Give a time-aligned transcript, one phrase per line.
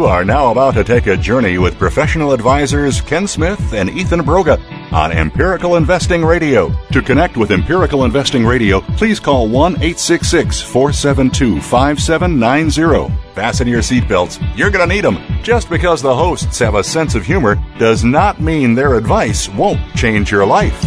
[0.00, 4.20] You are now about to take a journey with professional advisors Ken Smith and Ethan
[4.20, 4.58] Broga
[4.94, 6.72] on Empirical Investing Radio.
[6.92, 13.14] To connect with Empirical Investing Radio, please call 1 866 472 5790.
[13.34, 14.40] Fasten your seatbelts.
[14.56, 15.18] You're going to need them.
[15.42, 19.82] Just because the hosts have a sense of humor does not mean their advice won't
[19.96, 20.82] change your life.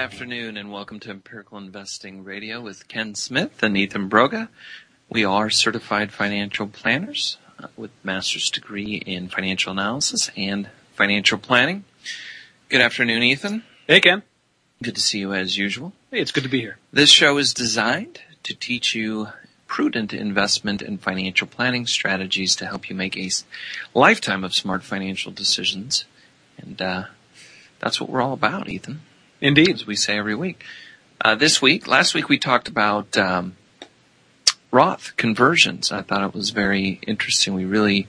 [0.00, 4.48] Afternoon and welcome to Empirical Investing Radio with Ken Smith and Ethan Broga.
[5.10, 11.84] We are certified financial planners uh, with master's degree in financial analysis and financial planning.
[12.70, 13.62] Good afternoon, Ethan.
[13.86, 14.22] Hey, Ken.
[14.82, 15.92] Good to see you as usual.
[16.10, 16.78] Hey, it's good to be here.
[16.90, 19.28] This show is designed to teach you
[19.66, 23.28] prudent investment and financial planning strategies to help you make a
[23.92, 26.06] lifetime of smart financial decisions.
[26.56, 27.04] And uh,
[27.80, 29.02] that's what we're all about, Ethan.
[29.40, 29.70] Indeed.
[29.70, 30.64] As we say every week.
[31.22, 33.56] Uh, this week, last week we talked about um,
[34.70, 35.90] Roth conversions.
[35.90, 37.54] I thought it was very interesting.
[37.54, 38.06] We really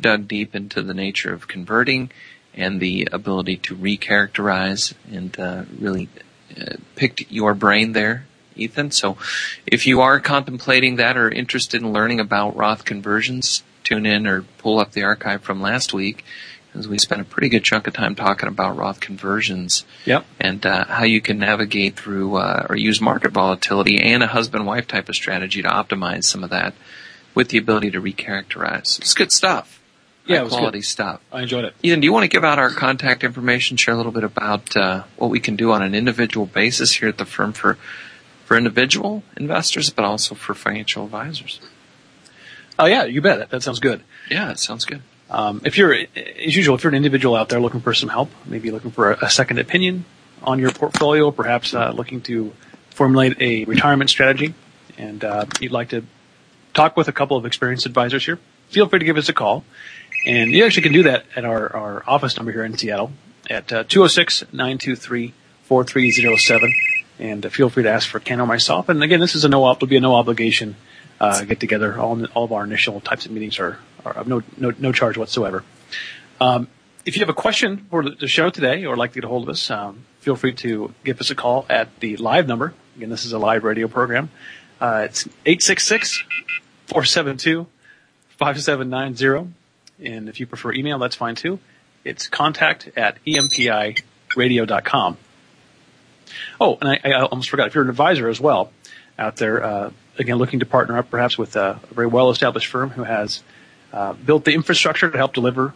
[0.00, 2.10] dug deep into the nature of converting
[2.54, 6.08] and the ability to recharacterize and uh, really
[6.58, 8.90] uh, picked your brain there, Ethan.
[8.90, 9.18] So
[9.66, 14.42] if you are contemplating that or interested in learning about Roth conversions, tune in or
[14.58, 16.24] pull up the archive from last week
[16.72, 20.24] because we spent a pretty good chunk of time talking about Roth conversions Yep.
[20.38, 24.86] and uh, how you can navigate through uh, or use market volatility and a husband-wife
[24.86, 26.74] type of strategy to optimize some of that
[27.34, 28.98] with the ability to recharacterize.
[29.00, 29.80] It's good stuff.
[30.26, 30.84] Yeah, High it was quality good.
[30.84, 31.20] stuff.
[31.32, 31.74] I enjoyed it.
[31.82, 34.76] Ethan, do you want to give out our contact information, share a little bit about
[34.76, 37.78] uh, what we can do on an individual basis here at the firm for
[38.44, 41.60] for individual investors, but also for financial advisors?
[42.78, 43.38] Oh yeah, you bet.
[43.38, 44.02] That, that sounds good.
[44.30, 45.02] Yeah, it sounds good.
[45.30, 48.30] Um, if you're, as usual, if you're an individual out there looking for some help,
[48.46, 50.04] maybe looking for a, a second opinion
[50.42, 52.52] on your portfolio, perhaps uh, looking to
[52.90, 54.54] formulate a retirement strategy,
[54.98, 56.04] and uh, you'd like to
[56.74, 58.38] talk with a couple of experienced advisors here,
[58.68, 59.64] feel free to give us a call.
[60.26, 63.12] And you actually can do that at our, our office number here in Seattle
[63.48, 66.72] at uh, 206-923-4307.
[67.18, 68.88] And uh, feel free to ask for Ken or myself.
[68.88, 70.76] And again, this is a no, will be a no obligation
[71.20, 71.98] uh, get together.
[71.98, 75.64] All, all of our initial types of meetings are, of no, no, no charge whatsoever.
[76.40, 76.68] Um,
[77.04, 79.44] if you have a question for the show today or like to get a hold
[79.44, 82.74] of us, um, feel free to give us a call at the live number.
[82.96, 84.30] Again, this is a live radio program.
[84.80, 85.28] Uh, it's
[86.88, 89.50] 866-472-5790.
[90.02, 91.58] And if you prefer email, that's fine too.
[92.04, 95.16] It's contact at empiradio.com.
[96.60, 97.66] Oh, and I, I almost forgot.
[97.66, 98.72] If you're an advisor as well
[99.18, 102.90] out there, uh, again, looking to partner up perhaps with a, a very well-established firm
[102.90, 103.42] who has
[103.92, 105.74] uh, built the infrastructure to help deliver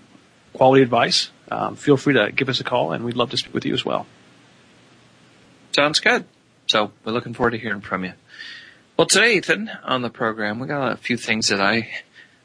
[0.52, 3.52] quality advice, um, feel free to give us a call, and we'd love to speak
[3.52, 4.06] with you as well.
[5.72, 6.24] Sounds good.
[6.66, 8.12] So we're looking forward to hearing from you.
[8.96, 11.90] Well, today, Ethan, on the program, we got a few things that I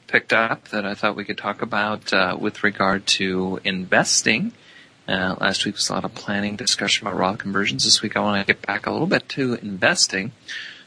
[0.07, 4.51] picked up that I thought we could talk about uh, with regard to investing.
[5.07, 7.84] Uh, last week was a lot of planning discussion about Roth conversions.
[7.84, 10.31] This week I want to get back a little bit to investing.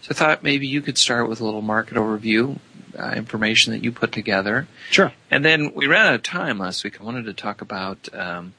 [0.00, 2.59] So I thought maybe you could start with a little market overview,
[2.98, 4.66] uh, information that you put together.
[4.91, 5.12] Sure.
[5.30, 7.00] And then we ran out of time last week.
[7.00, 8.54] I wanted to talk about, um,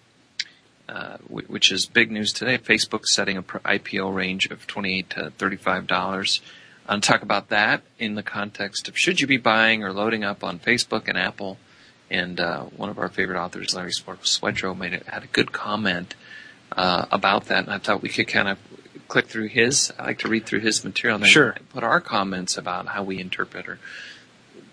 [0.89, 2.57] uh, w- which is big news today.
[2.57, 6.41] Facebook setting a pr- IPO range of twenty-eight to thirty-five dollars.
[6.87, 10.43] I'll talk about that in the context of should you be buying or loading up
[10.43, 11.57] on Facebook and Apple.
[12.11, 16.13] And uh, one of our favorite authors, Larry Swedroe, made it, had a good comment
[16.71, 18.59] uh, about that, and I thought we could kind of
[19.07, 19.91] click through his.
[19.97, 21.55] I like to read through his material and Sure.
[21.69, 23.79] put our comments about how we interpret or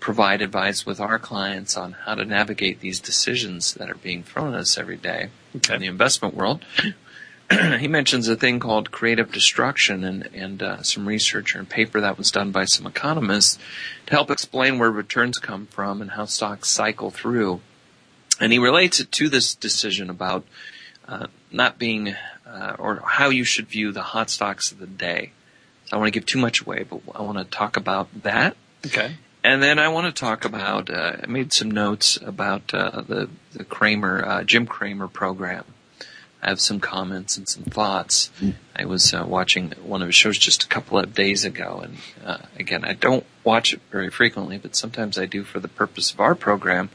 [0.01, 4.53] provide advice with our clients on how to navigate these decisions that are being thrown
[4.53, 5.75] at us every day Okay.
[5.75, 6.65] in the investment world.
[7.79, 12.17] he mentions a thing called creative destruction and, and uh, some research and paper that
[12.17, 13.59] was done by some economists
[14.07, 17.61] to help explain where returns come from and how stocks cycle through.
[18.39, 20.45] And he relates it to this decision about
[21.07, 22.15] uh, not being
[22.47, 25.31] uh, or how you should view the hot stocks of the day.
[25.85, 28.07] So I don't want to give too much away, but I want to talk about
[28.23, 28.55] that.
[28.85, 29.15] Okay.
[29.43, 30.89] And then I want to talk about.
[30.89, 35.65] Uh, I made some notes about uh, the the Cramer uh, Jim Cramer program.
[36.43, 38.31] I have some comments and some thoughts.
[38.75, 41.97] I was uh, watching one of his shows just a couple of days ago, and
[42.25, 46.11] uh, again, I don't watch it very frequently, but sometimes I do for the purpose
[46.11, 46.89] of our program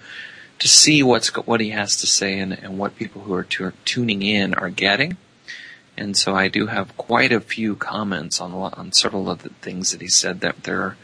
[0.58, 3.72] to see what's what he has to say and, and what people who are tu-
[3.84, 5.16] tuning in are getting.
[5.96, 9.42] And so I do have quite a few comments on a lot, on several of
[9.42, 10.96] the things that he said that there are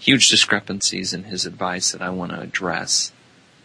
[0.00, 3.12] huge discrepancies in his advice that I want to address.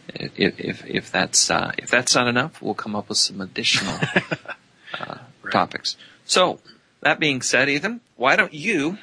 [0.08, 3.96] If, if, if that's, uh, if that's not enough, we'll come up with some additional,
[5.00, 5.52] uh, Right.
[5.52, 5.96] topics.
[6.26, 6.60] So,
[7.02, 8.98] that being said, Ethan, why don't you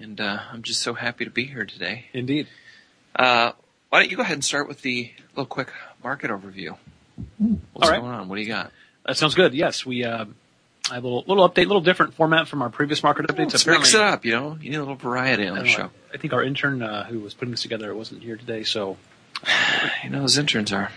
[0.00, 2.06] and uh, I'm just so happy to be here today.
[2.12, 2.48] Indeed.
[3.14, 3.52] Uh,
[3.90, 5.70] why don't you go ahead and start with the little quick
[6.02, 6.76] market overview?
[7.38, 8.00] What's All right.
[8.00, 8.28] going on?
[8.28, 8.72] What do you got?
[9.04, 9.52] That sounds good.
[9.52, 10.24] Yes, we uh,
[10.90, 13.52] I have a little, little update, a little different format from our previous market updates.
[13.52, 14.24] Let's mix it up.
[14.24, 15.90] You know, you need a little variety on the show.
[16.12, 18.96] I think our intern uh, who was putting this together wasn't here today, so
[20.04, 20.90] You know, those interns are.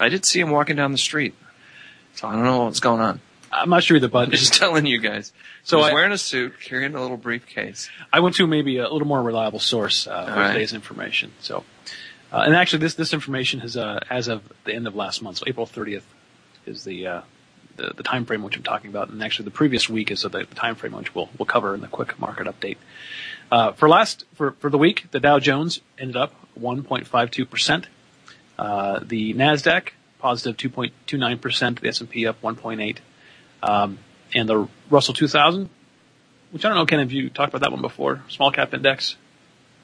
[0.00, 1.34] I did see him walking down the street,
[2.14, 3.20] so I don't know what's going on.
[3.50, 4.06] I'm not sure either.
[4.12, 5.32] I'm But just telling you guys.
[5.62, 7.90] So he's I- wearing a suit, carrying a little briefcase.
[8.12, 10.52] I went to maybe a little more reliable source uh, for right.
[10.52, 11.32] today's information.
[11.40, 11.64] So,
[12.32, 15.38] uh, and actually, this this information is uh, as of the end of last month.
[15.38, 16.02] So April 30th
[16.66, 17.20] is the uh,
[17.78, 20.28] the, the time frame which I'm talking about, and actually the previous week is the,
[20.28, 22.76] the time frame which we'll we'll cover in the quick market update.
[23.50, 27.86] Uh, for last for for the week, the Dow Jones ended up 1.52 percent.
[28.58, 31.80] Uh, the Nasdaq positive 2.29 percent.
[31.80, 32.98] The S&P up 1.8,
[33.62, 33.98] um,
[34.34, 35.70] and the Russell 2000
[36.50, 38.22] which I don't know, Ken, have you talked about that one before?
[38.28, 39.16] Small cap index?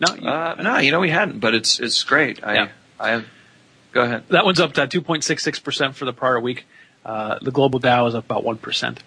[0.00, 2.42] No, you, Uh, no, you know we hadn't, but it's it's great.
[2.42, 2.68] I Yeah.
[2.98, 3.24] I
[3.92, 4.24] go ahead.
[4.28, 6.66] that one's up to 2.66% for the prior week.
[7.04, 8.98] Uh, the global Dow is up about 1%.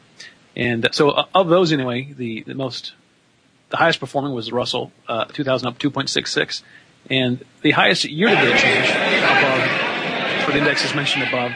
[0.55, 2.94] And so uh, of those anyway, the, the most,
[3.69, 6.61] the highest performing was the Russell, uh, 2000 up 2.66.
[7.09, 11.51] And the highest year-to-date change above, for the indexes mentioned above,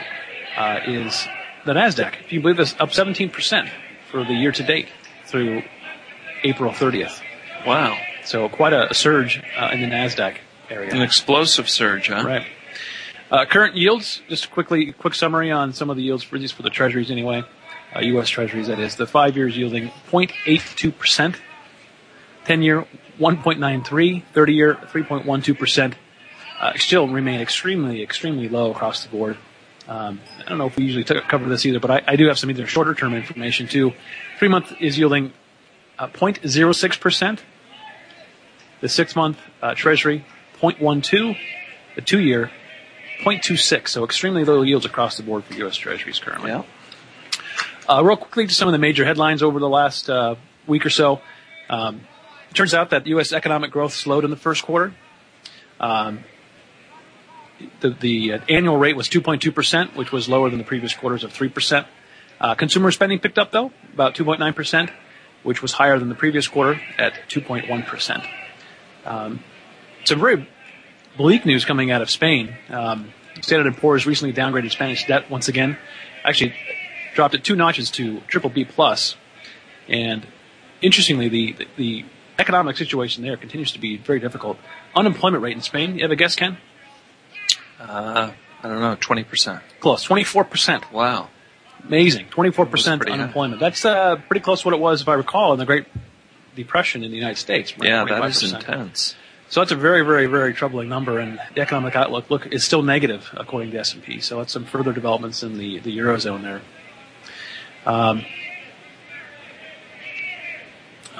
[0.57, 1.27] uh, is
[1.65, 2.13] the NASDAQ.
[2.21, 3.69] If you believe this, up 17%
[4.09, 4.87] for the year-to-date
[5.25, 5.63] through
[6.43, 7.21] April 30th.
[7.65, 10.37] Wow, So quite a, a surge uh, in the Nasdaq
[10.69, 10.91] area.
[10.91, 12.23] an explosive surge, huh?
[12.25, 12.45] Right.
[13.31, 14.21] Uh, current yields.
[14.27, 17.43] Just quickly, quick summary on some of the yields for these for the Treasuries anyway.
[17.95, 18.27] Uh, U.S.
[18.27, 18.97] Treasuries, that is.
[18.97, 21.41] The five years yielding 0.82 percent.
[22.43, 22.85] Ten year
[23.19, 24.23] 1.93.
[24.33, 25.95] Thirty year 3.12 percent.
[26.59, 29.37] Uh, still remain extremely, extremely low across the board.
[29.87, 32.27] Um, I don't know if we usually t- cover this either, but I, I do
[32.27, 33.93] have some either shorter term information too.
[34.39, 35.31] Three month is yielding
[35.97, 37.43] uh, 0.06 percent.
[38.81, 40.25] The six month uh, Treasury
[40.61, 41.37] 0.12.
[41.95, 42.51] The two year
[43.21, 43.87] 0.26.
[43.87, 45.75] So extremely low yields across the board for U.S.
[45.75, 46.51] Treasuries currently.
[46.51, 46.63] Yeah.
[47.89, 50.35] Uh, real quickly to some of the major headlines over the last uh,
[50.67, 51.21] week or so.
[51.69, 52.01] Um,
[52.49, 53.33] it turns out that U.S.
[53.33, 54.93] economic growth slowed in the first quarter.
[55.79, 56.23] Um,
[57.79, 61.33] the the uh, annual rate was 2.2%, which was lower than the previous quarters of
[61.33, 61.85] 3%.
[62.39, 64.89] Uh, consumer spending picked up, though, about 2.9%,
[65.43, 68.27] which was higher than the previous quarter at 2.1%.
[69.05, 69.43] Um,
[70.05, 70.47] some very
[71.17, 72.55] bleak news coming out of Spain.
[72.69, 75.77] Um, Standard & Poor's recently downgraded Spanish debt once again.
[76.23, 76.53] Actually,
[77.15, 79.15] dropped it two notches to triple B plus.
[79.87, 80.25] And
[80.81, 82.05] interestingly, the, the, the
[82.39, 84.57] economic situation there continues to be very difficult.
[84.95, 86.57] Unemployment rate in Spain, you have a guess, Ken?
[87.79, 88.31] Uh,
[88.61, 89.61] I don't know, twenty percent.
[89.79, 90.91] Close, 24%.
[90.91, 91.29] Wow.
[91.87, 92.27] Amazing.
[92.27, 93.17] 24% pretty high.
[93.17, 93.59] unemployment.
[93.59, 95.87] That's uh, pretty close to what it was, if I recall, in the Great
[96.55, 97.73] Depression in the United States.
[97.81, 98.53] Yeah, that is 25%.
[98.55, 99.15] intense.
[99.51, 102.83] So that's a very, very, very troubling number, and the economic outlook look is still
[102.83, 104.21] negative according to S and P.
[104.21, 106.61] So that's some further developments in the the eurozone there.
[107.85, 108.23] Um,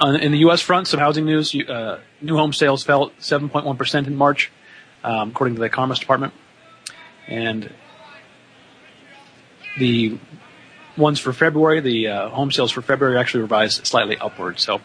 [0.00, 0.62] on, in the U.S.
[0.62, 4.50] front, some housing news: uh, new home sales fell 7.1 percent in March,
[5.04, 6.32] um, according to the Commerce Department,
[7.28, 7.70] and
[9.78, 10.18] the
[10.96, 14.58] ones for February, the uh, home sales for February actually revised slightly upward.
[14.58, 14.80] So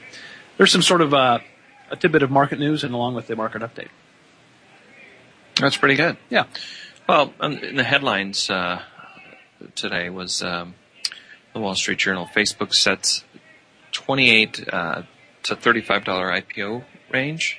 [0.58, 1.40] there's some sort of uh,
[1.90, 3.90] a tidbit of market news, and along with the market update.
[5.56, 6.18] That's pretty good.
[6.30, 6.46] Yeah.
[7.08, 8.82] Well, in the headlines uh,
[9.76, 10.76] today was um,
[11.54, 12.28] the Wall Street Journal.
[12.36, 13.24] Facebook sets
[13.92, 15.02] 28 uh,
[15.44, 17.58] to 35 dollar IPO range,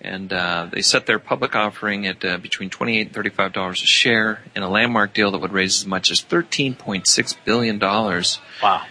[0.00, 3.86] and uh, they set their public offering at uh, between 28 and 35 dollars a
[3.86, 8.40] share in a landmark deal that would raise as much as 13.6 billion dollars.
[8.62, 8.82] Wow.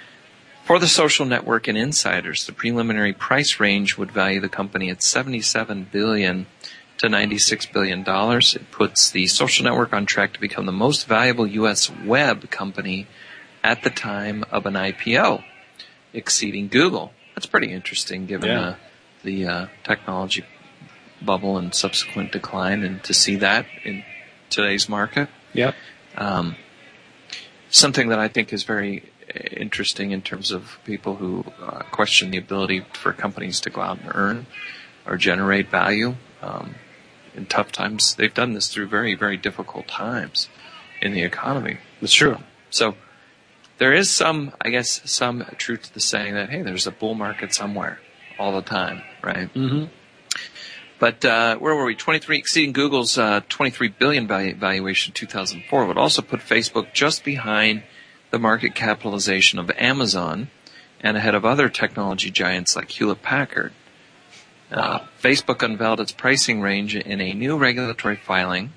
[0.71, 5.03] For the social network and insiders, the preliminary price range would value the company at
[5.03, 6.45] 77 billion
[6.99, 8.55] to 96 billion dollars.
[8.55, 11.91] It puts the social network on track to become the most valuable U.S.
[12.05, 13.07] web company
[13.61, 15.43] at the time of an IPO,
[16.13, 17.11] exceeding Google.
[17.35, 18.61] That's pretty interesting, given Yeah.
[18.61, 18.75] uh,
[19.25, 20.45] the uh, technology
[21.21, 24.05] bubble and subsequent decline, and to see that in
[24.49, 25.75] today's market Yep.
[26.15, 26.55] um,
[27.69, 29.10] something that I think is very
[29.51, 33.99] interesting in terms of people who uh, question the ability for companies to go out
[33.99, 34.45] and earn
[35.05, 36.75] or generate value um,
[37.35, 38.15] in tough times.
[38.15, 40.49] They've done this through very, very difficult times
[41.01, 41.77] in the economy.
[41.99, 42.37] That's true.
[42.69, 42.95] So
[43.77, 47.15] there is some, I guess, some truth to the saying that hey, there's a bull
[47.15, 47.99] market somewhere
[48.37, 49.53] all the time, right?
[49.53, 49.85] Mm-hmm.
[50.99, 51.95] But uh, where were we?
[51.95, 57.81] 23 exceeding Google's uh, 23 billion valuation in 2004 would also put Facebook just behind
[58.31, 60.49] the market capitalization of Amazon
[61.01, 63.73] and ahead of other technology giants like Hewlett Packard.
[64.71, 68.71] Uh, Facebook unveiled its pricing range in a new regulatory filing,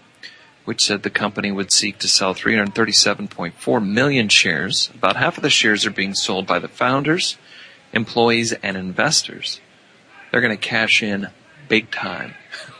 [0.64, 4.90] which said the company would seek to sell 337.4 million shares.
[4.94, 7.38] About half of the shares are being sold by the founders,
[7.92, 9.60] employees, and investors.
[10.32, 11.28] They're going to cash in
[11.68, 12.34] big time,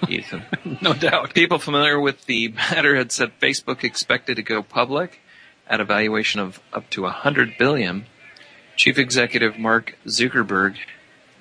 [0.09, 0.43] Ethan.
[0.83, 1.35] no doubt.
[1.35, 5.21] People familiar with the matter had said Facebook expected to go public
[5.69, 8.07] at a valuation of up to 100 billion.
[8.77, 10.77] Chief Executive Mark Zuckerberg,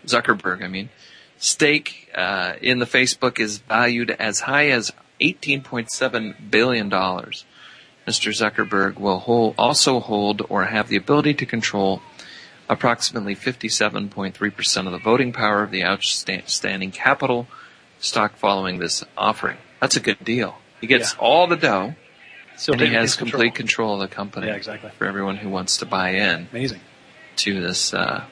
[0.05, 0.89] Zuckerberg, I mean,
[1.37, 7.45] stake uh, in the Facebook is valued as high as 18.7 billion dollars.
[8.07, 8.31] Mr.
[8.33, 12.01] Zuckerberg will hold, also hold or have the ability to control
[12.67, 17.47] approximately 57.3% of the voting power of the outstanding capital
[17.99, 19.57] stock following this offering.
[19.79, 20.57] That's a good deal.
[20.81, 21.19] He gets Yeah.
[21.19, 21.95] all the dough,
[22.57, 24.47] So and he has it's complete control of the company.
[24.47, 24.91] Yeah, exactly.
[24.97, 26.81] For everyone who wants to buy in Amazing.
[27.37, 27.93] to this.
[27.93, 28.25] Uh,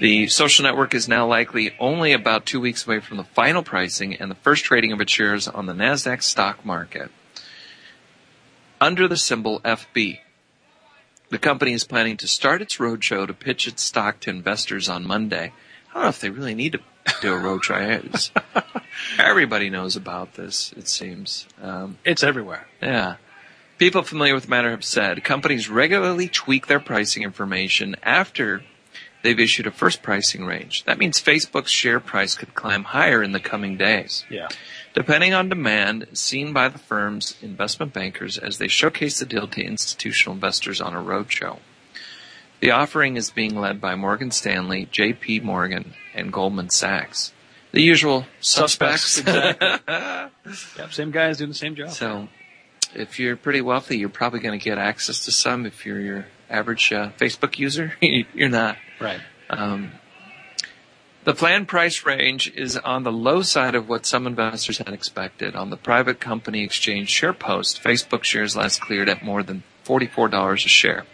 [0.00, 4.14] the social network is now likely only about two weeks away from the final pricing
[4.14, 7.10] and the first trading of its shares on the NASDAQ stock market.
[8.80, 10.18] Under the symbol FB,
[11.28, 15.06] the company is planning to start its roadshow to pitch its stock to investors on
[15.06, 15.52] Monday.
[15.92, 16.80] I don't know if they really need to
[17.20, 18.30] do a road It's-
[19.18, 21.46] Everybody knows about this, it seems.
[21.62, 22.66] Um, It's everywhere.
[22.80, 23.16] yeah.
[23.78, 28.62] People familiar with the matter have said companies regularly tweak their pricing information after
[29.22, 30.84] they've issued a first pricing range.
[30.84, 34.24] That means Facebook's share price could climb higher in the coming days.
[34.30, 34.48] Yeah.
[34.94, 39.62] Depending on demand seen by the firm's investment bankers as they showcase the deal to
[39.64, 41.58] institutional investors on a roadshow.
[42.62, 47.32] The offering is being led by Morgan Stanley, JP Morgan, and Goldman Sachs.
[47.72, 49.20] The usual suspects.
[49.20, 49.82] Suspects,
[50.78, 50.92] Yep.
[50.92, 51.90] Same guys doing the same job.
[51.90, 52.28] So,
[52.94, 55.66] if you're pretty wealthy, you're probably going to get access to some.
[55.66, 58.76] If you're your average uh, Facebook user, you're not.
[59.00, 59.20] Right.
[59.50, 59.90] Um,
[61.24, 65.56] the planned price range is on the low side of what some investors had expected.
[65.56, 70.68] On the private company exchange SharesPost, Facebook shares last cleared at more than $44 a
[70.68, 71.06] share.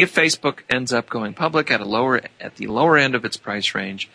[0.00, 3.36] If Facebook ends up going public at a lower at the lower end of its
[3.36, 4.08] price range,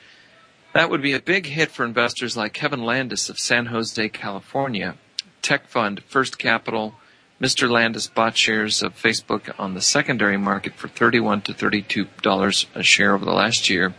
[0.73, 4.95] that would be a big hit for investors like Kevin Landis of San Jose, California.
[5.43, 6.95] Tech fund First Capital,
[7.39, 7.69] Mr.
[7.69, 12.81] Landis bought shares of Facebook on the secondary market for 31 to 32 dollars a
[12.81, 13.93] share over the last year,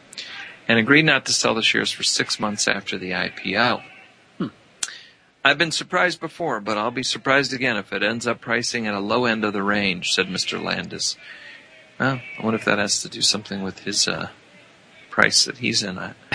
[0.67, 3.81] and agreed not to sell the shares for six months after the IPO.
[4.39, 4.49] Hmm.
[5.45, 8.95] I've been surprised before, but I'll be surprised again if it ends up pricing at
[8.95, 10.61] a low end of the range," said Mr.
[10.61, 11.17] Landis.
[11.99, 14.29] Well, I wonder if that has to do something with his uh,
[15.11, 16.17] price that he's in at.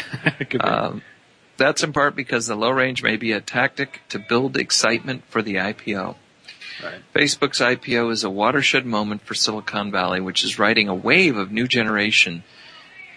[0.60, 1.02] Um,
[1.58, 5.42] that's in part because the low range may be a tactic to build excitement for
[5.42, 6.16] the IPO.
[6.84, 7.02] right.
[7.14, 11.52] Facebook's IPO is a watershed moment for Silicon Valley, which is riding a wave of
[11.52, 12.44] new generation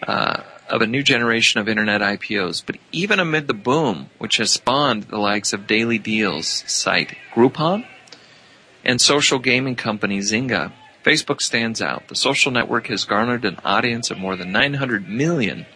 [0.07, 2.63] uh, of a new generation of internet IPOs.
[2.65, 7.87] But even amid the boom, which has spawned the likes of Daily Deals site Groupon
[8.85, 10.73] and social gaming company Zynga,
[11.05, 12.09] Facebook stands out.
[12.09, 15.67] The social network has garnered an audience of more than 900 million.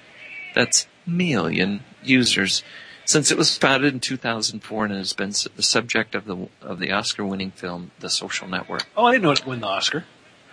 [0.54, 2.62] That's million users
[3.08, 6.92] since it was founded in 2004 and has been the subject of the of the
[6.92, 8.84] Oscar-winning film The Social Network.
[8.96, 10.04] Oh, I didn't know it won the Oscar.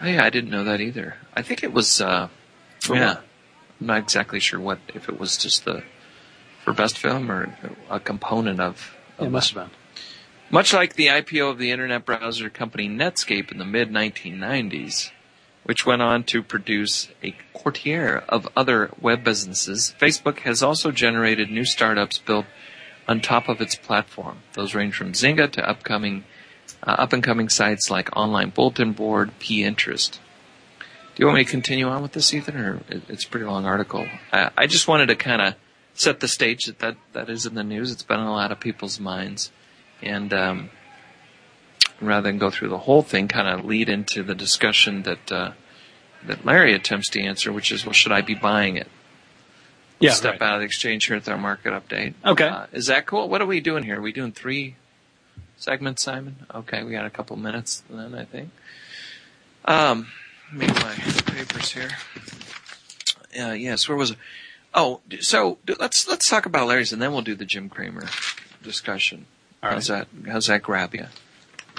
[0.01, 1.15] Oh, yeah, I didn't know that either.
[1.33, 1.99] I think it was.
[1.99, 2.29] Uh,
[2.79, 3.23] For yeah, what?
[3.81, 5.83] I'm not exactly sure what if it was just the
[6.63, 7.57] for best film or
[7.89, 8.95] a component of.
[9.17, 9.77] of It must have been.
[10.49, 15.11] Much like the IPO of the internet browser company Netscape in the mid 1990s,
[15.63, 21.49] which went on to produce a courtier of other web businesses, Facebook has also generated
[21.49, 22.45] new startups built
[23.07, 24.39] on top of its platform.
[24.53, 26.23] Those range from Zynga to upcoming,
[26.83, 30.19] uh, up and coming sites like Online Bulletin Board, Pinterest.
[31.15, 33.65] Do you want me to continue on with this, Ethan, or it's a pretty long
[33.65, 34.05] article?
[34.33, 35.55] I, I just wanted to kind of
[35.93, 37.91] set the stage that, that that is in the news.
[37.91, 39.49] It's been in a lot of people's minds,
[40.01, 40.69] and um,
[42.01, 45.51] rather than go through the whole thing, kind of lead into the discussion that uh,
[46.25, 48.87] that Larry attempts to answer, which is, well, should I be buying it?
[49.99, 50.11] Yeah.
[50.11, 50.41] Step right.
[50.41, 52.15] out of the exchange here with our market update.
[52.25, 52.47] Okay.
[52.47, 53.29] Uh, is that cool?
[53.29, 53.99] What are we doing here?
[53.99, 54.75] Are we doing three
[55.57, 56.45] segments, Simon?
[56.53, 58.49] Okay, we got a couple minutes then, I think.
[59.63, 60.07] Um,
[60.51, 60.93] make my
[61.25, 61.91] papers here.
[63.39, 64.17] Uh, yes, where was it?
[64.73, 68.07] Oh, so let's let's talk about Larry's, and then we'll do the Jim Cramer
[68.61, 69.25] discussion.
[69.65, 69.73] All right.
[69.75, 70.07] How's that?
[70.27, 71.05] How's that grab you?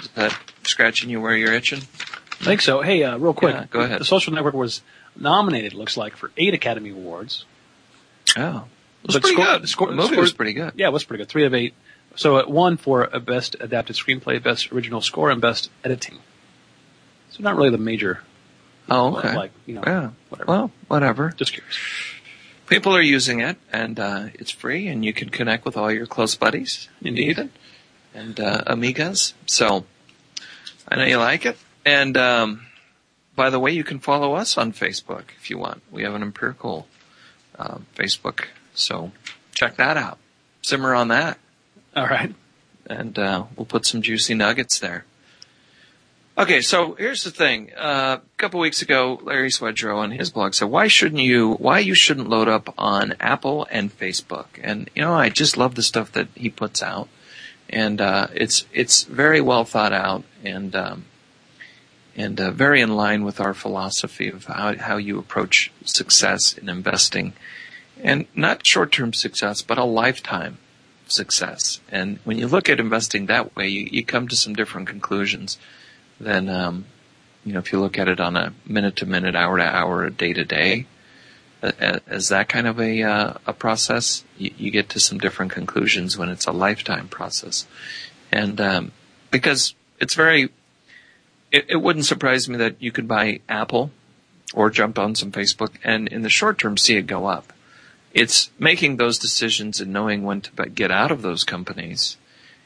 [0.01, 1.79] Is that scratching you where you're itching?
[2.41, 2.81] I think so.
[2.81, 3.55] Hey, uh, real quick.
[3.55, 3.99] Yeah, go ahead.
[4.01, 4.81] The Social Network was
[5.15, 7.45] nominated, looks like, for eight Academy Awards.
[8.37, 8.65] Oh,
[9.03, 9.35] it was But pretty
[9.67, 9.95] score- good.
[9.97, 10.73] the movie was pretty good.
[10.75, 11.29] Yeah, it was pretty good.
[11.29, 11.73] Three of eight.
[12.15, 16.17] So it won for a best adapted screenplay, best original score, and best editing.
[17.29, 18.21] So not really the major,
[18.89, 19.35] Oh, okay.
[19.35, 20.09] like you know, yeah.
[20.29, 20.51] whatever.
[20.51, 21.31] Well, whatever.
[21.37, 21.77] Just curious.
[22.67, 26.05] people are using it, and uh, it's free, and you can connect with all your
[26.05, 27.49] close buddies, Indeed.
[28.13, 29.33] And uh, amigas.
[29.45, 29.85] So
[30.87, 31.57] I know you like it.
[31.85, 32.65] And um,
[33.35, 35.81] by the way, you can follow us on Facebook if you want.
[35.91, 36.87] We have an empirical
[37.57, 39.11] uh, Facebook, so
[39.53, 40.17] check that out.
[40.61, 41.37] Simmer on that,
[41.95, 42.33] All right.
[42.87, 45.05] and uh, we'll put some juicy nuggets there.
[46.37, 47.71] Okay, so here's the thing.
[47.75, 51.53] Uh, a couple weeks ago, Larry Swedroe on his blog said, "Why shouldn't you?
[51.53, 55.73] Why you shouldn't load up on Apple and Facebook?" And you know, I just love
[55.75, 57.07] the stuff that he puts out,
[57.69, 61.05] and uh, it's it's very well thought out and um,
[62.15, 66.69] and uh, very in line with our philosophy of how how you approach success in
[66.69, 67.33] investing,
[68.01, 70.57] and not short term success, but a lifetime
[71.07, 71.79] success.
[71.89, 75.57] And when you look at investing that way, you, you come to some different conclusions
[76.19, 76.85] than um,
[77.45, 80.09] you know if you look at it on a minute to minute, hour to hour,
[80.09, 80.85] day to day.
[81.61, 86.15] As that kind of a uh, a process, you, you get to some different conclusions
[86.15, 87.65] when it's a lifetime process,
[88.31, 88.91] and um,
[89.31, 90.49] because it's very,
[91.51, 93.91] it, it wouldn't surprise me that you could buy Apple
[94.53, 97.53] or jump on some Facebook and in the short term see it go up.
[98.13, 102.17] It's making those decisions and knowing when to get out of those companies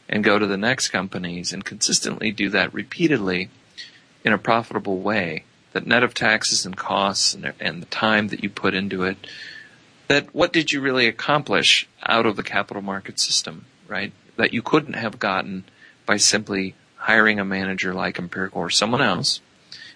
[0.08, 3.50] and go to the next companies and consistently do that repeatedly
[4.24, 8.44] in a profitable way that net of taxes and costs and, and the time that
[8.44, 9.18] you put into it
[10.08, 14.14] that what did you really accomplish out of the capital market system right?
[14.38, 15.66] That you couldn't have gotten
[16.06, 19.42] by simply hiring a manager like empirical or someone else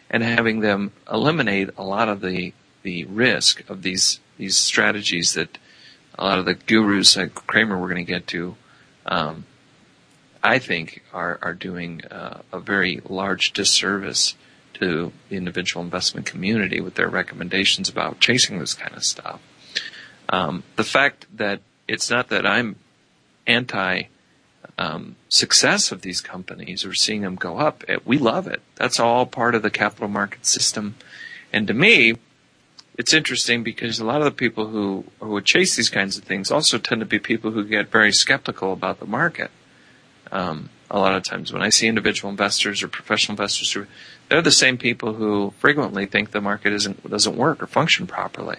[0.10, 2.53] and having them eliminate a lot of the
[2.84, 5.58] the risk of these these strategies that
[6.20, 8.55] a lot of the gurus like Cramer we're going to get to
[9.05, 9.46] um,
[10.44, 14.36] I think are are doing uh, a very large disservice
[14.75, 19.41] to the individual investment community with their recommendations about chasing this kind of stuff.
[20.30, 22.78] Um, the fact that it's not that I'm
[23.45, 24.04] anti
[24.78, 28.62] um, success of these companies or seeing them go up, it, we love it.
[28.76, 30.95] That's all part of the capital market system.
[31.54, 32.15] And to me,
[32.97, 36.23] it's interesting because a lot of the people who, who would chase these kinds of
[36.23, 39.52] things also tend to be people who get very skeptical about the market.
[40.32, 43.86] Um, a lot of times when I see individual investors or professional investors who
[44.30, 48.58] they're the same people who frequently think the market isn't doesn't work or function properly.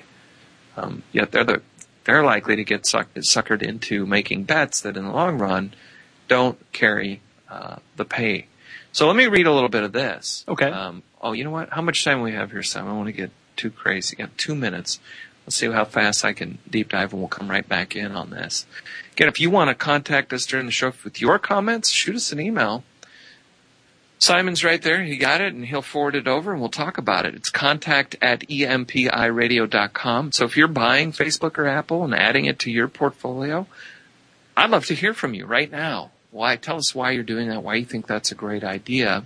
[0.77, 1.63] Um, yet they're the
[2.05, 5.75] they're likely to get suck, suckered into making bets that in the long run
[6.29, 8.47] don't carry uh, the pay.
[8.93, 10.45] So let me read a little bit of this.
[10.49, 10.71] Okay.
[10.71, 11.71] Um, oh, you know what?
[11.71, 12.85] How much time we have here, Sam?
[12.85, 14.17] I don't want to get too crazy.
[14.17, 15.01] Got two minutes.
[15.45, 18.31] Let's see how fast I can deep dive, and we'll come right back in on
[18.31, 18.67] this.
[19.13, 22.33] Again, if you want to contact us during the show with your comments, shoot us
[22.33, 22.85] an email.
[24.19, 25.05] Simon's right there.
[25.05, 27.35] He got it, and he'll forward it over, and we'll talk about it.
[27.35, 30.33] It's contact at empiradio.com.
[30.33, 33.67] So if you're buying Facebook or Apple and adding it to your portfolio,
[34.57, 36.13] I'd love to hear from you right now.
[36.31, 36.57] Why?
[36.57, 39.25] Tell us why you're doing that, why you think that's a great idea.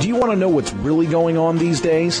[0.00, 2.20] Do you want to know what's really going on these days?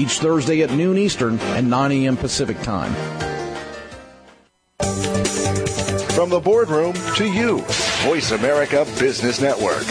[0.00, 2.16] each Thursday at noon Eastern and 9 a.m.
[2.16, 2.94] Pacific Time.
[6.14, 7.60] From the boardroom to you,
[8.04, 9.84] Voice America Business Network.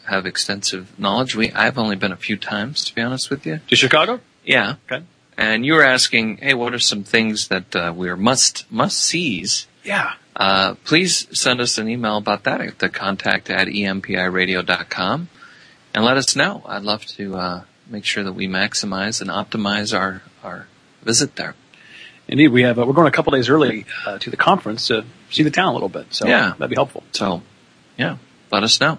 [0.06, 3.62] have extensive knowledge, we I've only been a few times to be honest with you.
[3.67, 4.19] To Chicago?
[4.46, 5.06] Yeah, Okay.
[5.38, 9.67] and you were asking, hey, what are some things that uh, we're must must sees?
[9.84, 10.13] Yeah.
[10.36, 15.30] Uh, please send us an email about that at the contact at empiradio.com
[15.93, 16.63] and let us know.
[16.65, 20.67] I'd love to uh, make sure that we maximize and optimize our, our
[21.04, 21.56] visit there.
[22.28, 22.80] Indeed, we have.
[22.80, 25.70] Uh, we're going a couple days early uh, to the conference to see the town
[25.70, 26.08] a little bit.
[26.13, 26.54] So Yeah.
[26.58, 27.04] that'd be helpful.
[27.12, 27.42] So,
[27.98, 28.18] yeah,
[28.52, 28.98] let us know.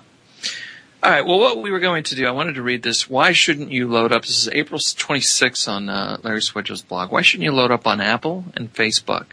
[1.02, 1.24] All right.
[1.26, 3.08] Well, what we were going to do, I wanted to read this.
[3.10, 4.22] Why shouldn't you load up?
[4.22, 7.12] This is April 26th on uh, Larry Swedroe's blog.
[7.12, 9.26] Why shouldn't you load up on Apple and Facebook?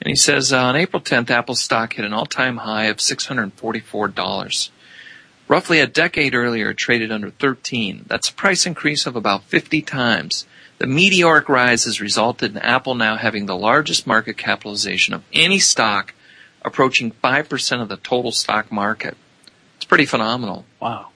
[0.00, 4.70] And he says uh, on April 10th, Apple stock hit an all-time high of $644.
[5.48, 8.04] Roughly a decade earlier, it traded under 13.
[8.06, 10.46] That's a price increase of about 50 times.
[10.78, 15.58] The meteoric rise has resulted in Apple now having the largest market capitalization of any
[15.58, 16.14] stock,
[16.62, 19.16] approaching 5% of the total stock market.
[19.76, 20.64] It's pretty phenomenal.
[20.80, 21.08] Wow.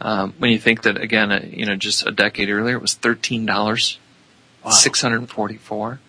[0.00, 2.94] Um, when you think that again, uh, you know, just a decade earlier it was
[2.94, 3.98] thirteen dollars,
[4.64, 4.72] Wow.
[4.72, 6.00] six hundred forty-four.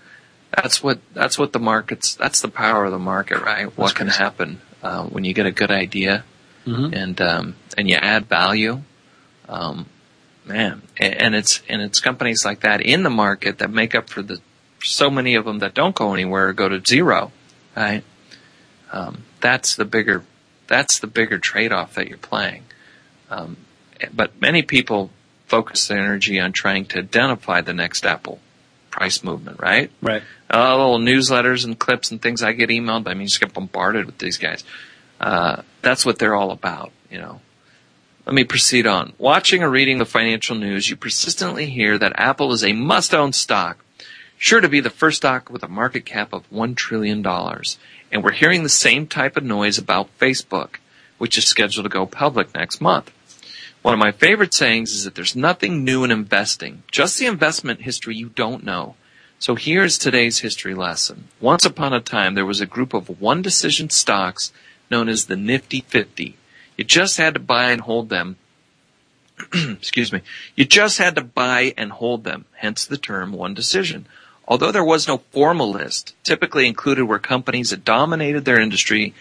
[0.56, 2.16] That's what that's what the markets.
[2.16, 3.66] That's the power of the market, right?
[3.78, 4.18] what can crazy.
[4.18, 6.24] happen uh, when you get a good idea
[6.66, 6.94] Mhm.
[6.96, 8.82] and um, and you add value,
[9.48, 9.86] um,
[10.46, 10.82] man.
[10.98, 14.40] And, it's and it's companies like that in the market that make up for the
[14.84, 17.32] so many of them that don't go anywhere or go to zero,
[17.76, 18.04] right?
[18.92, 20.24] Um, that's the bigger
[20.68, 22.64] that's the bigger trade-off that you're playing.
[23.30, 23.58] Um,
[24.14, 25.12] but many people
[25.48, 28.40] focus their energy on trying to identify the next Apple
[28.90, 29.92] price movement, right?
[30.02, 30.24] Right.
[30.52, 33.08] uh, little newsletters and clips and things I get emailed.
[33.08, 34.64] I mean, you just get bombarded with these guys.
[35.20, 37.42] Uh, that's what they're all about, you know.
[38.26, 39.14] Let me proceed on.
[39.20, 43.86] Watching or reading the financial news, you persistently hear that Apple is a must-own stock,
[44.36, 47.24] sure to be the first stock with a market cap of $1 trillion.
[48.12, 50.78] And we're hearing the same type of noise about Facebook,
[51.20, 53.12] which is scheduled to go public next month.
[53.84, 57.82] One of my favorite sayings is that there's nothing new in investing, just the investment
[57.82, 58.96] history you don't know.
[59.38, 61.28] So here's today's history lesson.
[61.40, 64.52] Once upon a time, there was a group of one decision stocks
[64.90, 66.38] known as the Nifty 50.
[66.78, 68.38] You just had to buy and hold them.
[69.54, 70.22] Excuse me.
[70.56, 74.08] You just had to buy and hold them, hence the term one decision.
[74.48, 79.14] Although there was no formal list, typically included were companies that dominated their industry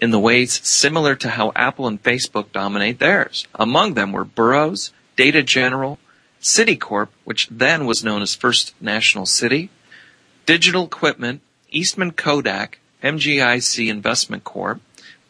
[0.00, 3.46] in the ways similar to how Apple and Facebook dominate theirs.
[3.54, 5.98] Among them were Burroughs, Data General,
[6.42, 9.70] Citicorp, which then was known as First National City,
[10.44, 11.40] Digital Equipment,
[11.70, 14.80] Eastman Kodak, MGIC Investment Corp,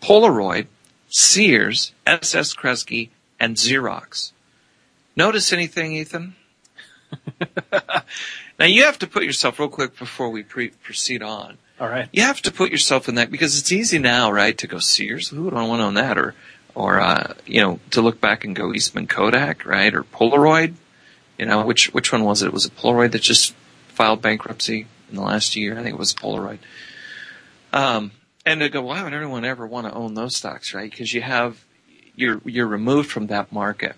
[0.03, 0.67] Polaroid,
[1.17, 4.33] Sears, SS Kresge, and Xerox.
[5.15, 6.35] Notice anything, Ethan?
[8.59, 11.59] now you have to put yourself real quick before we pre- proceed on.
[11.79, 12.09] All right.
[12.13, 15.29] You have to put yourself in that because it's easy now, right, to go Sears.
[15.29, 16.19] Who would want to own that?
[16.19, 16.35] Or,
[16.75, 20.75] or uh, you know, to look back and go Eastman Kodak, right, or Polaroid.
[21.39, 22.53] You know, which which one was it?
[22.53, 23.55] Was it Polaroid that just
[23.87, 25.79] filed bankruptcy in the last year?
[25.79, 26.59] I think it was Polaroid.
[27.73, 28.11] Um,
[28.47, 30.91] and to go, why would anyone ever want to own those stocks, right?
[30.91, 31.65] Because you have
[32.17, 33.97] you're you're removed from that market.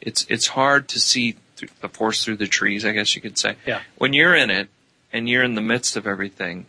[0.00, 1.36] It's it's hard to see
[1.80, 3.56] the forest through the trees, I guess you could say.
[3.66, 3.82] Yeah.
[3.96, 4.68] When you're in it
[5.12, 6.66] and you're in the midst of everything,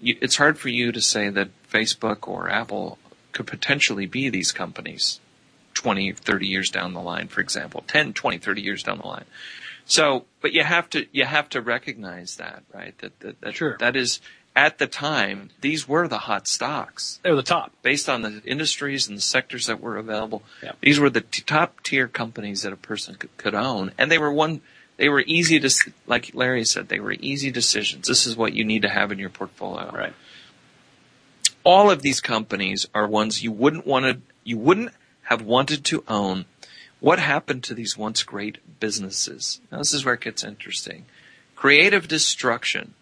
[0.00, 2.98] you, it's hard for you to say that Facebook or Apple
[3.32, 5.20] could potentially be these companies
[5.74, 9.24] 20, 30 years down the line, for example, 10, 20, 30 years down the line.
[9.86, 12.96] So, but you have to, you have to recognize that, right?
[12.98, 13.76] That, that, that, Sure.
[13.80, 14.20] that is,
[14.56, 17.72] at the time, these were the hot stocks They were the top.
[17.82, 20.42] based on the industries and the sectors that were available.
[20.62, 20.72] Yeah.
[20.80, 24.18] These were the t- top tier companies that a person could, could own, and they
[24.18, 24.60] were one.
[24.96, 25.70] They were easy to,
[26.06, 28.06] like Larry said, they were easy decisions.
[28.06, 29.90] This is what you need to have in your portfolio.
[29.90, 30.14] Right.
[31.64, 36.04] All of these companies are ones you wouldn't want to, you wouldn't have wanted to
[36.06, 36.44] own.
[37.00, 39.60] What happened to these once great businesses?
[39.72, 41.06] Now this is where it gets interesting.
[41.56, 42.94] Creative destruction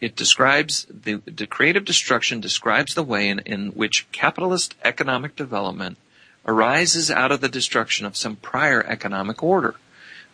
[0.00, 5.98] it describes the, the creative destruction describes the way in, in which capitalist economic development
[6.46, 9.74] arises out of the destruction of some prior economic order.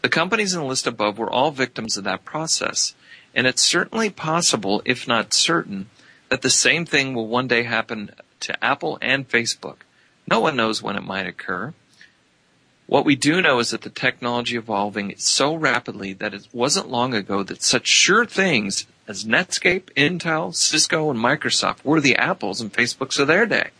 [0.02, 2.94] The companies in the list above were all victims of that process,
[3.34, 5.88] and it's certainly possible, if not certain,
[6.28, 9.78] that the same thing will one day happen to Apple and Facebook.
[10.30, 11.72] No one knows when it might occur.
[12.86, 17.14] What we do know is that the technology evolving so rapidly that it wasn't long
[17.14, 22.72] ago that such sure things as Netscape, Intel, Cisco, and Microsoft were the apples and
[22.72, 23.70] Facebooks of their day.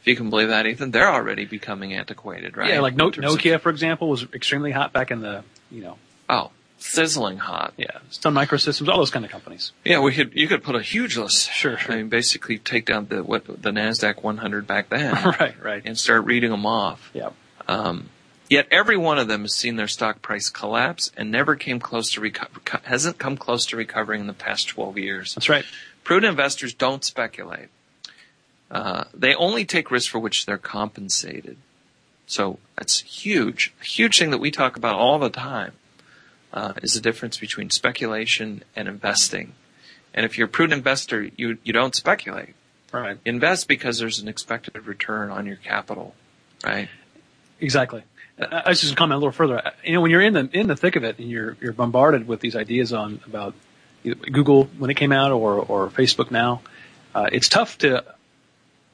[0.00, 2.70] If you can believe that, Ethan, they're already becoming antiquated, right?
[2.70, 5.98] Yeah, like no- Nokia, for example, was extremely hot back in the, you know,
[6.28, 7.74] oh, sizzling hot.
[7.76, 9.72] yeah, Sun Microsystems, all those kind of companies.
[9.84, 11.50] Yeah, we could you could put a huge list.
[11.52, 11.92] Sure, sure.
[11.92, 15.82] I mean, basically take down the what the Nasdaq 100 back then, right, right.
[15.84, 17.10] and start reading them off.
[17.12, 17.30] Yeah.
[17.66, 18.08] Um,
[18.48, 22.12] yet every one of them has seen their stock price collapse and never came close
[22.12, 25.34] to recover, hasn't come close to recovering in the past 12 years.
[25.34, 25.64] That's right.
[26.04, 27.68] Prudent investors don't speculate.
[28.70, 31.56] Uh, they only take risks for which they're compensated.
[32.26, 33.72] So that's huge.
[33.80, 35.72] A huge thing that we talk about all the time
[36.52, 39.54] uh, is the difference between speculation and investing.
[40.12, 42.54] And if you're a prudent investor, you you don't speculate.
[42.92, 43.18] Right.
[43.24, 46.14] Invest because there's an expected return on your capital,
[46.64, 46.88] right?
[47.60, 48.02] Exactly.
[48.40, 49.72] I was just comment a little further.
[49.84, 52.28] You know, when you're in the in the thick of it and you're you're bombarded
[52.28, 53.54] with these ideas on about
[54.04, 56.62] Google when it came out or or Facebook now,
[57.14, 58.04] uh, it's tough to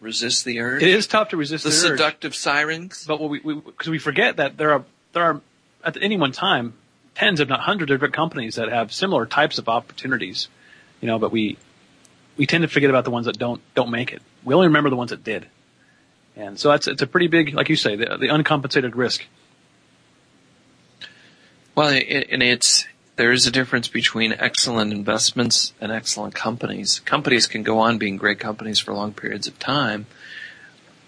[0.01, 0.83] Resist the urge.
[0.83, 1.99] it is tough to resist the the urge.
[1.99, 3.07] seductive sirens.
[3.07, 5.41] But what we because we, forget that there are there are
[5.83, 6.75] at any one time
[7.15, 10.49] tens if not hundreds of different companies that have similar types of opportunities,
[11.01, 11.19] you know.
[11.19, 11.57] But we
[12.37, 14.21] we tend to forget about the ones that don't don't make it.
[14.43, 15.47] We only remember the ones that did,
[16.37, 19.25] and so that's it's a pretty big, like you say, the, the uncompensated risk.
[21.75, 27.01] Well, it, and it's there is a difference between excellent investments and excellent companies.
[27.01, 30.07] Companies can go on being great companies for long periods of time.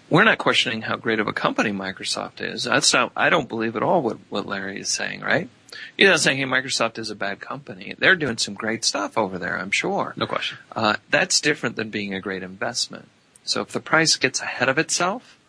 [0.09, 2.63] We're not questioning how great of a company Microsoft is.
[2.63, 3.11] That's not.
[3.15, 5.21] I don't believe at all what what Larry is saying.
[5.21, 5.49] Right?
[5.97, 7.95] He's not saying hey Microsoft is a bad company.
[7.97, 9.59] They're doing some great stuff over there.
[9.59, 10.13] I'm sure.
[10.15, 10.57] No question.
[10.73, 13.09] Uh, that's different than being a great investment.
[13.47, 15.39] So if the price gets ahead of itself,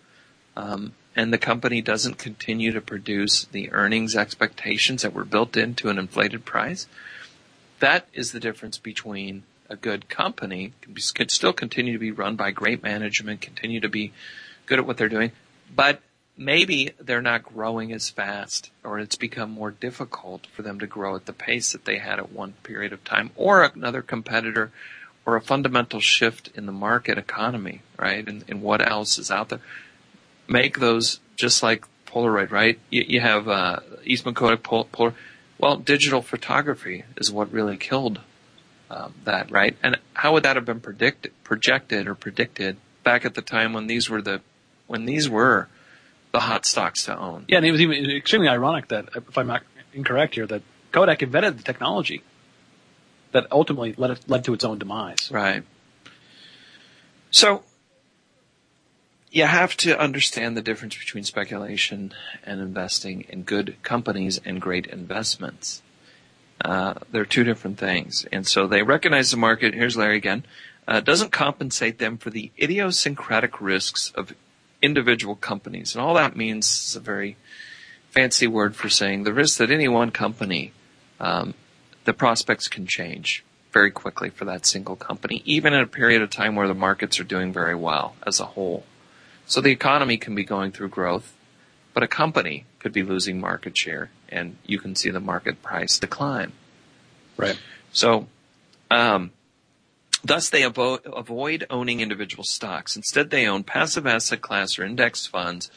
[0.57, 5.89] um, and the company doesn't continue to produce the earnings expectations that were built into
[5.89, 6.87] an inflated price,
[7.81, 10.73] that is the difference between a good company
[11.15, 14.13] can still continue to be run by great management, continue to be
[14.67, 15.33] good at what they're doing,
[15.75, 16.01] but
[16.37, 21.17] maybe they're not growing as fast or it's become more difficult for them to grow
[21.17, 24.71] at the pace that they had at one period of time or another competitor
[25.29, 28.27] or a fundamental shift in the market economy, right?
[28.27, 29.61] And, and what else is out there.
[30.49, 32.79] Make those just like Polaroid, right?
[32.89, 35.13] You, you have uh, Eastman Kodak, Pol- Polaroid.
[35.59, 38.21] Well, digital photography is what really killed
[38.91, 39.77] um, that, right?
[39.83, 43.87] And how would that have been predicted, projected, or predicted back at the time when
[43.87, 44.41] these were the
[44.87, 45.69] when these were
[46.33, 47.45] the hot stocks to own?
[47.49, 49.63] Yeah, and it was even extremely ironic that, if I'm not
[49.93, 52.23] incorrect here, that Kodak invented the technology
[53.33, 55.31] that ultimately led it, led to its own demise.
[55.31, 55.63] Right.
[57.31, 57.63] So
[59.31, 62.15] you have to understand the difference between speculation
[62.45, 65.83] and investing in good companies and great investments.
[66.65, 68.27] Uh, they're two different things.
[68.33, 70.45] And so they recognize the market, here's Larry again,
[70.89, 74.33] uh, doesn't compensate them for the idiosyncratic risks of
[74.81, 75.95] individual companies.
[75.95, 77.37] And all that means is a very
[78.11, 80.73] fancy word for saying the risk that any one company,
[81.21, 81.55] um,
[82.09, 86.31] the prospects can change very quickly for that single company, even in a period of
[86.31, 88.87] time where the markets are doing very well as a whole.
[89.45, 91.35] So the economy can be going through growth,
[91.93, 95.99] but a company could be losing market share and you can see the market price
[95.99, 96.53] decline.
[97.37, 97.59] Right.
[97.93, 98.27] So,
[98.91, 99.33] um,
[100.25, 102.97] thus they avo- avoid owning individual stocks.
[102.97, 105.71] Instead, they own passive asset class or index funds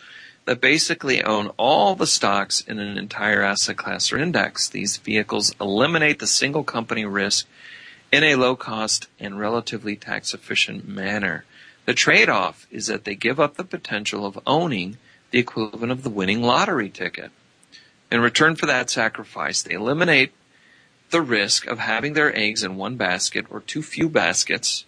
[0.46, 4.68] that basically own all the stocks in an entire asset class or index.
[4.68, 7.48] These vehicles eliminate the single company risk
[8.12, 11.46] in a low cost and relatively tax efficient manner.
[11.86, 14.98] The trade off is that they give up the potential of owning
[15.32, 17.32] the equivalent of the winning lottery ticket.
[18.12, 20.34] In return for that sacrifice, they eliminate
[21.12, 24.86] the risk of having their eggs in one basket or too few baskets,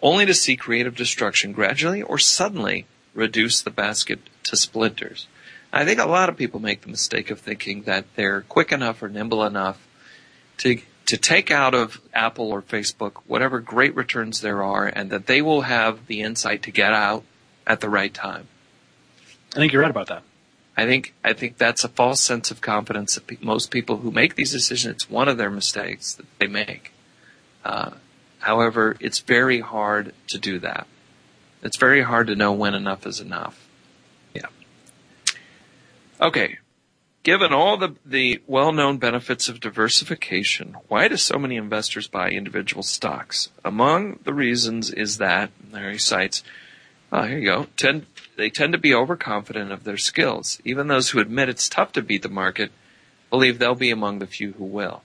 [0.00, 5.26] only to see creative destruction gradually or suddenly reduce the basket to splinters.
[5.72, 9.02] I think a lot of people make the mistake of thinking that they're quick enough
[9.02, 9.86] or nimble enough
[10.58, 15.26] to to take out of Apple or Facebook whatever great returns there are and that
[15.26, 17.24] they will have the insight to get out
[17.66, 18.46] at the right time.
[19.54, 20.22] I think you're right about that.
[20.76, 24.10] I think I think that's a false sense of confidence that pe- most people who
[24.10, 24.94] make these decisions.
[24.94, 26.92] It's one of their mistakes that they make.
[27.64, 27.92] Uh,
[28.40, 30.86] however, it's very hard to do that.
[31.62, 33.68] It's very hard to know when enough is enough.
[34.34, 34.46] Yeah.
[36.20, 36.58] Okay.
[37.22, 42.82] Given all the, the well-known benefits of diversification, why do so many investors buy individual
[42.82, 43.48] stocks?
[43.64, 46.42] Among the reasons is that, Larry cites,
[47.12, 50.60] oh, here you go, tend, they tend to be overconfident of their skills.
[50.64, 52.72] Even those who admit it's tough to beat the market
[53.30, 55.04] believe they'll be among the few who will.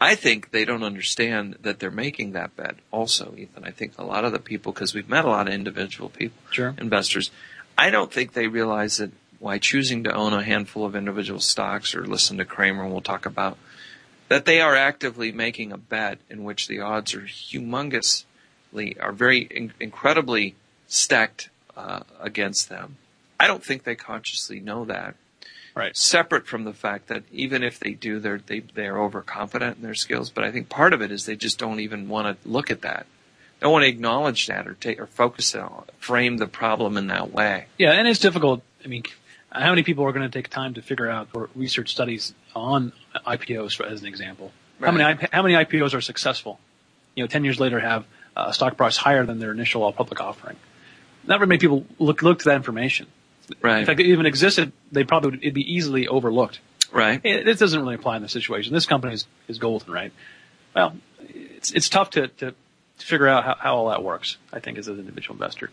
[0.00, 3.64] I think they don't understand that they're making that bet also, Ethan.
[3.64, 6.38] I think a lot of the people, because we've met a lot of individual people,
[6.50, 6.74] Sure.
[6.78, 7.30] investors,
[7.76, 11.94] I don't think they realize that why choosing to own a handful of individual stocks
[11.94, 13.58] or listen to Cramer, and we'll talk about,
[14.28, 18.24] that they are actively making a bet in which the odds are humongously,
[19.00, 20.54] are very in- incredibly
[20.86, 22.96] stacked uh, against them.
[23.40, 25.14] I don't think they consciously know that
[25.78, 25.96] Right.
[25.96, 29.94] separate from the fact that even if they do, they're they they're overconfident in their
[29.94, 30.28] skills.
[30.28, 32.82] But I think part of it is they just don't even want to look at
[32.82, 33.06] that.
[33.58, 37.06] They don't want to acknowledge that or take or focus on frame the problem in
[37.06, 37.66] that way.
[37.78, 38.62] Yeah, and it's difficult.
[38.84, 39.04] I mean,
[39.52, 42.92] how many people are going to take time to figure out or research studies on
[43.26, 44.50] IPOs, for, as an example?
[44.80, 46.58] How many how many IPOs are successful?
[47.14, 48.04] You know, ten years later, have
[48.36, 50.56] a stock price higher than their initial uh, public offering.
[51.24, 53.06] Not very many people look look to that information.
[53.60, 53.80] Right.
[53.80, 56.60] In fact, if it even existed, they probably would, it'd be easily overlooked.
[56.92, 57.20] right.
[57.24, 58.72] It, this doesn't really apply in this situation.
[58.72, 60.12] This company is, is golden, right?
[60.74, 62.54] Well, it's it's tough to to,
[62.98, 64.36] figure out how, how all that works.
[64.52, 65.70] I think as an individual investor.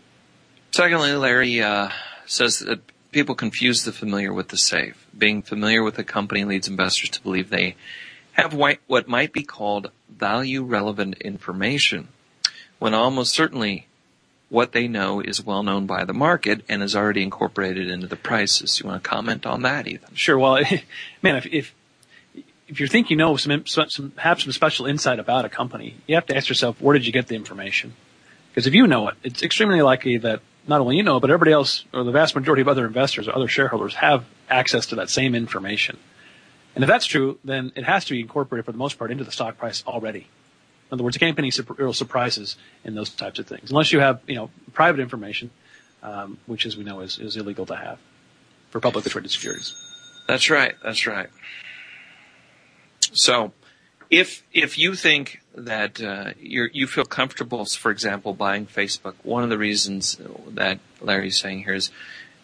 [0.70, 1.88] Secondly, Larry uh,
[2.24, 5.06] says that people confuse the familiar with the safe.
[5.16, 7.74] Being familiar with a company leads investors to believe they
[8.32, 12.08] have white, what might be called value relevant information,
[12.78, 13.86] when almost certainly
[14.48, 18.16] what they know is well known by the market and is already incorporated into the
[18.16, 18.80] prices.
[18.80, 20.14] You want to comment on that, Ethan?
[20.14, 20.38] Sure.
[20.38, 20.62] Well,
[21.22, 21.74] man, if if
[22.68, 26.16] if you think you know some, some, have some special insight about a company, you
[26.16, 27.94] have to ask yourself, where did you get the information?
[28.50, 31.52] Because if you know it, it's extremely likely that not only you know, but everybody
[31.52, 35.10] else, or the vast majority of other investors or other shareholders, have access to that
[35.10, 35.96] same information.
[36.74, 39.24] And if that's true, then it has to be incorporated for the most part into
[39.24, 40.26] the stock price already.
[40.90, 43.92] In other words, there can't be any real surprises in those types of things, unless
[43.92, 45.50] you have, you know, private information,
[46.02, 47.98] um, which, as we know, is, is illegal to have
[48.70, 49.74] for publicly traded securities.
[50.28, 50.74] That's right.
[50.84, 51.28] That's right.
[53.12, 53.52] So,
[54.10, 59.42] if if you think that uh, you you feel comfortable, for example, buying Facebook, one
[59.42, 60.18] of the reasons
[60.48, 61.90] that Larry's saying here is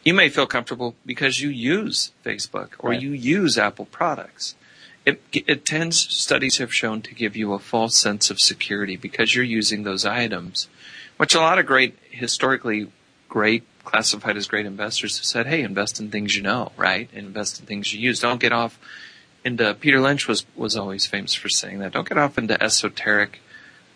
[0.05, 3.01] you may feel comfortable because you use Facebook or Right.
[3.01, 4.57] you use Apple products.
[5.05, 9.35] It, it tends, studies have shown to give you a false sense of security because
[9.35, 10.69] you're using those items,
[11.17, 12.89] which a lot of great, historically
[13.29, 17.09] great, classified as great investors have said, hey, invest in things you know, right?
[17.13, 18.21] Invest in things you use.
[18.21, 18.79] Don't get off
[19.45, 21.93] into, Peter Lynch was, was always famous for saying that.
[21.93, 23.41] Don't get off into esoteric,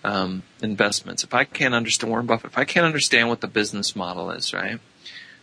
[0.06, 1.24] um, investments.
[1.24, 4.54] If I can't understand Warren Buffett, if I can't understand what the business model is,
[4.54, 4.78] right?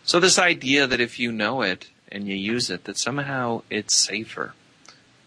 [0.04, 3.94] So this idea that if you know it and you use it, that somehow it's
[3.94, 4.54] safer,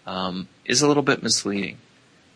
[0.07, 1.77] um, is a little bit misleading.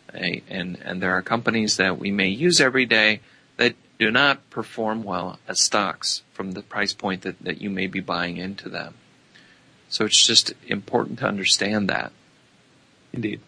[0.10, 0.44] Okay?
[0.48, 3.22] And and there are companies that we may use every day
[3.58, 7.88] that do not perform well as stocks from the price point that, that you may
[7.88, 8.96] be buying into them.
[9.90, 12.12] So it's just important to understand that.
[13.14, 13.42] Indeed.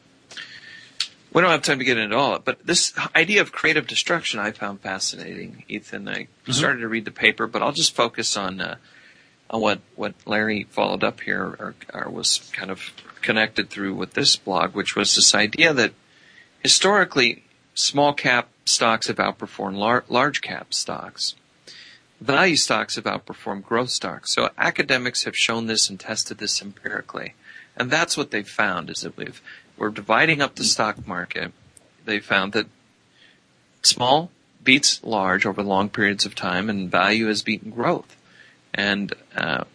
[1.31, 4.39] we don't have time to get into all it, but this idea of creative destruction
[4.39, 6.07] I found fascinating, Ethan.
[6.07, 6.51] I mm-hmm.
[6.51, 8.75] started to read the paper, but I'll just focus on uh, on
[9.53, 12.91] Uh, what what Larry followed up here, or, or was kind of
[13.21, 15.93] connected through with this blog, which was this idea that
[16.61, 17.43] historically
[17.75, 21.35] small cap stocks have outperformed lar- large cap stocks.
[22.19, 24.33] Value stocks have outperformed growth stocks.
[24.33, 27.33] So academics have shown this and tested this empirically.
[27.75, 29.41] And that's what they've found is that we've,
[29.77, 31.51] we're dividing up the stock market.
[32.05, 32.67] They found that
[33.81, 34.31] small
[34.63, 38.15] beats large over long periods of time and value has beaten growth.
[38.73, 39.65] And, uh,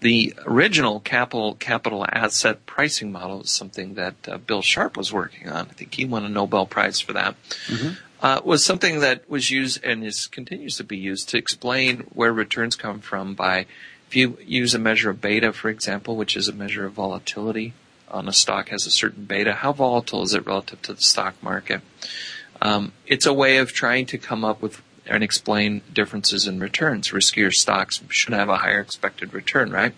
[0.00, 5.48] the original capital capital asset pricing model is something that uh, Bill Sharpe was working
[5.48, 5.66] on.
[5.66, 7.34] I think he won a Nobel Prize for that.
[7.66, 7.94] Mm-hmm.
[8.20, 12.32] Uh, was something that was used and is continues to be used to explain where
[12.32, 13.66] returns come from by
[14.06, 17.74] if you use a measure of beta, for example, which is a measure of volatility
[18.08, 21.34] on a stock has a certain beta, how volatile is it relative to the stock
[21.42, 21.80] market?
[22.62, 27.10] Um, it's a way of trying to come up with and explain differences in returns.
[27.10, 29.94] Riskier stocks should have a higher expected return, right?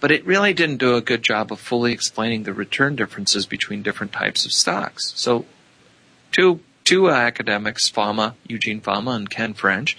[0.00, 3.82] But it really didn't do a good job of fully explaining the return differences between
[3.82, 5.12] different types of stocks.
[5.16, 5.44] So
[6.32, 9.96] two, two academics, Fama, Eugene Fama and Ken French,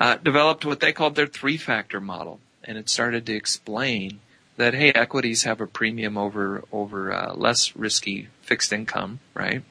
[0.00, 2.40] uh, developed what they called their three factor model.
[2.64, 4.20] And it started to explain
[4.56, 9.62] that, hey, equities have a premium over, over, uh, less risky fixed income, right?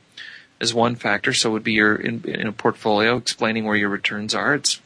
[0.59, 1.33] As one factor.
[1.33, 4.55] So would be your in, in, a portfolio explaining where your returns are.
[4.55, 4.81] It's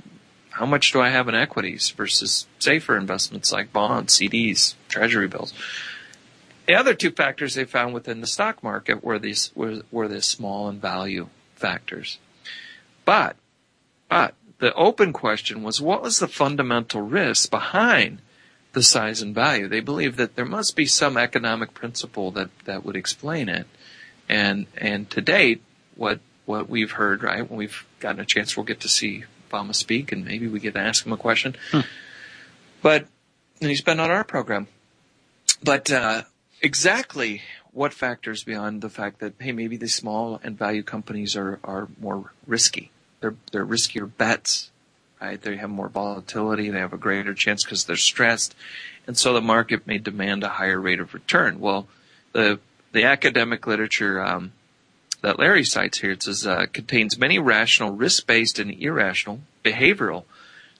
[0.51, 5.53] how much do I have in equities versus safer investments like bonds, CDs, treasury bills.
[6.65, 10.21] The other two factors they found within the stock market were these were, were the
[10.21, 12.17] small and value factors.
[13.05, 13.37] But
[14.09, 18.19] but the open question was what was the fundamental risk behind
[18.73, 19.67] the size and value?
[19.67, 23.67] They believed that there must be some economic principle that, that would explain it.
[24.29, 25.61] And and to date,
[25.95, 27.47] what what we've heard, right?
[27.47, 30.73] When we've gotten a chance, we'll get to see Fama speak, and maybe we get
[30.73, 31.55] to ask him a question.
[31.71, 31.81] Hmm.
[32.81, 33.07] But
[33.61, 34.67] and he's been on our program.
[35.63, 36.23] But uh,
[36.61, 41.59] exactly what factors beyond the fact that hey, maybe the small and value companies are
[41.63, 42.91] are more risky.
[43.19, 44.71] They're they're riskier bets,
[45.21, 45.41] right?
[45.41, 46.69] They have more volatility.
[46.69, 48.55] They have a greater chance because they're stressed,
[49.05, 51.59] and so the market may demand a higher rate of return.
[51.59, 51.87] Well,
[52.33, 52.59] the
[52.97, 54.51] the academic literature um,
[55.21, 56.11] that Larry cites here.
[56.11, 60.23] It says uh, contains many rational, risk-based, and irrational behavioral.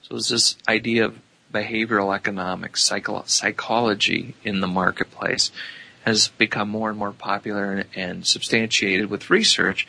[0.02, 1.18] So it's this idea of
[1.54, 5.52] behavioral economics, psycho- psychology in the marketplace
[6.04, 9.86] has become more and more popular and, and substantiated with research.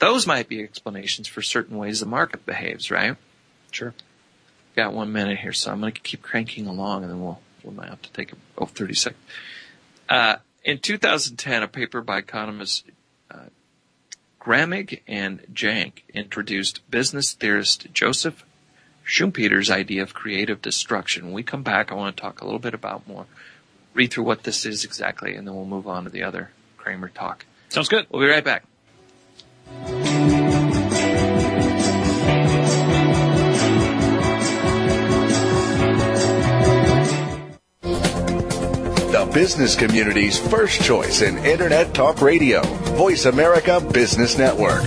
[0.00, 3.16] Those might be explanations for certain ways the market behaves, right?
[3.70, 3.94] Sure.
[4.74, 7.72] Got one minute here, so I'm going to keep cranking along, and then we'll we
[7.72, 9.22] might have to take a, oh, 30 seconds.
[10.08, 10.36] Uh,
[10.66, 12.82] in 2010, a paper by economists
[13.30, 13.44] uh,
[14.40, 18.44] Grammig and Jank introduced business theorist Joseph
[19.06, 21.26] Schumpeter's idea of creative destruction.
[21.26, 23.26] When we come back, I want to talk a little bit about more,
[23.94, 27.08] read through what this is exactly, and then we'll move on to the other Cramer
[27.08, 27.46] talk.
[27.68, 28.06] Sounds good.
[28.10, 28.64] We'll be right back.
[39.36, 42.62] Business community's first choice in Internet Talk Radio,
[42.96, 44.82] Voice America Business Network.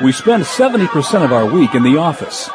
[0.00, 2.46] We spend 70% of our week in the office.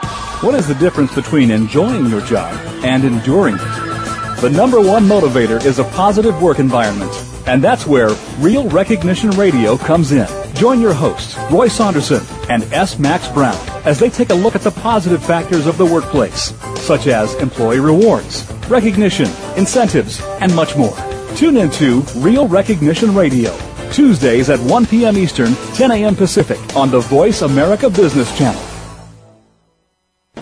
[0.42, 2.56] What is the difference between enjoying your job
[2.86, 4.40] and enduring it?
[4.40, 7.12] The number one motivator is a positive work environment.
[7.46, 10.28] And that's where Real Recognition Radio comes in.
[10.56, 12.98] Join your hosts, Roy Saunderson and S.
[13.00, 16.54] Max Brown, as they take a look at the positive factors of the workplace,
[16.88, 20.96] such as employee rewards, recognition, incentives, and much more.
[21.36, 23.56] Tune in to Real Recognition Radio,
[23.92, 25.18] Tuesdays at 1 p.m.
[25.18, 26.16] Eastern, 10 a.m.
[26.16, 28.64] Pacific on the Voice America Business Channel.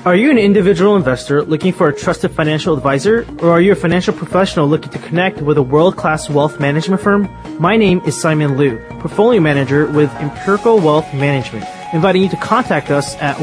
[0.06, 3.76] Are you an individual investor looking for a trusted financial advisor, or are you a
[3.76, 7.28] financial professional looking to connect with a world-class wealth management firm?
[7.60, 12.92] My name is Simon Liu, portfolio manager with Empirical Wealth Management, inviting you to contact
[12.92, 13.36] us at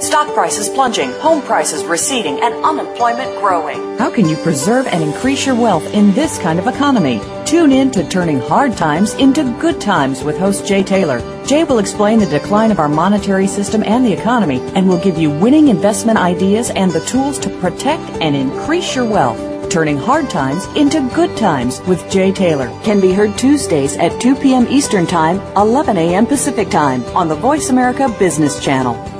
[0.00, 3.98] Stock prices plunging, home prices receding, and unemployment growing.
[3.98, 7.20] How can you preserve and increase your wealth in this kind of economy?
[7.44, 11.20] Tune in to Turning Hard Times into Good Times with host Jay Taylor.
[11.44, 15.18] Jay will explain the decline of our monetary system and the economy and will give
[15.18, 19.38] you winning investment ideas and the tools to protect and increase your wealth.
[19.70, 24.34] Turning Hard Times into Good Times with Jay Taylor can be heard Tuesdays at 2
[24.36, 24.66] p.m.
[24.70, 26.26] Eastern Time, 11 a.m.
[26.26, 29.19] Pacific Time on the Voice America Business Channel.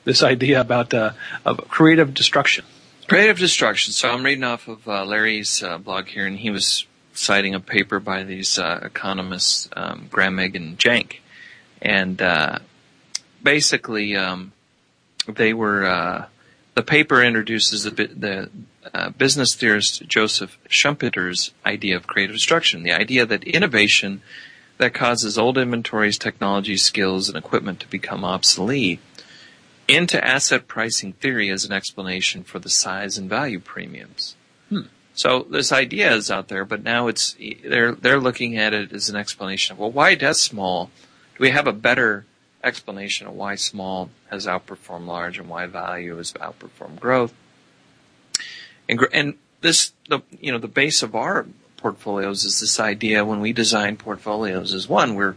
[0.04, 1.12] this idea about uh,
[1.46, 2.66] of creative destruction.
[3.08, 3.94] Creative destruction.
[3.94, 7.60] So I'm reading off of uh, Larry's uh, blog here, and he was citing a
[7.60, 11.18] paper by these uh, economists, um, Grammig and Jank,
[11.82, 12.60] and uh,
[13.44, 14.54] basically um,
[15.28, 15.86] they were.
[15.86, 16.26] Uh,
[16.74, 18.50] the paper introduces the, the
[19.18, 24.22] business theorist Joseph Schumpeter's idea of creative destruction, the idea that innovation
[24.78, 29.02] that causes old inventories, technology, skills, and equipment to become obsolete
[29.92, 34.36] into asset pricing theory as an explanation for the size and value premiums.
[34.70, 34.84] Hmm.
[35.14, 39.10] So this idea is out there, but now it's they're they're looking at it as
[39.10, 40.86] an explanation of well, why does small?
[41.36, 42.26] Do we have a better
[42.64, 47.34] explanation of why small has outperformed large and why value has outperformed growth?
[48.88, 53.42] And and this the you know the base of our portfolios is this idea when
[53.42, 55.36] we design portfolios is one we're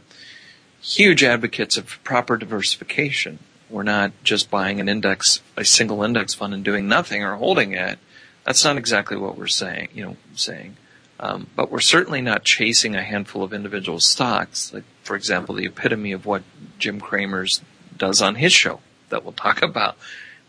[0.82, 3.38] huge advocates of proper diversification
[3.70, 7.72] we're not just buying an index, a single index fund and doing nothing or holding
[7.72, 7.98] it.
[8.44, 10.76] That's not exactly what we're saying, you know, saying.
[11.18, 15.66] Um, but we're certainly not chasing a handful of individual stocks, like, for example, the
[15.66, 16.42] epitome of what
[16.78, 17.62] Jim Cramer's
[17.96, 19.96] does on his show that we'll talk about.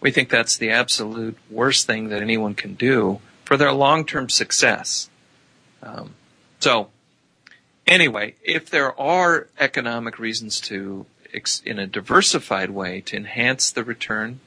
[0.01, 5.09] We think that's the absolute worst thing that anyone can do for their long-term success.
[5.81, 6.15] Um,
[6.59, 6.89] so,
[7.85, 11.05] anyway, if there are economic reasons to
[11.65, 14.39] in a diversified way to enhance the return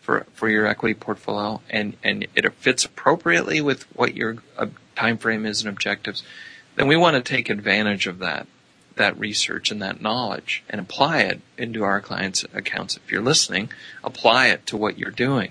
[0.00, 5.18] for for your equity portfolio, and and it fits appropriately with what your uh, time
[5.18, 6.22] frame is and objectives,
[6.76, 8.46] then we want to take advantage of that
[8.96, 12.96] that research and that knowledge and apply it into our clients' accounts.
[12.96, 13.70] If you're listening,
[14.04, 15.50] apply it to what you're doing.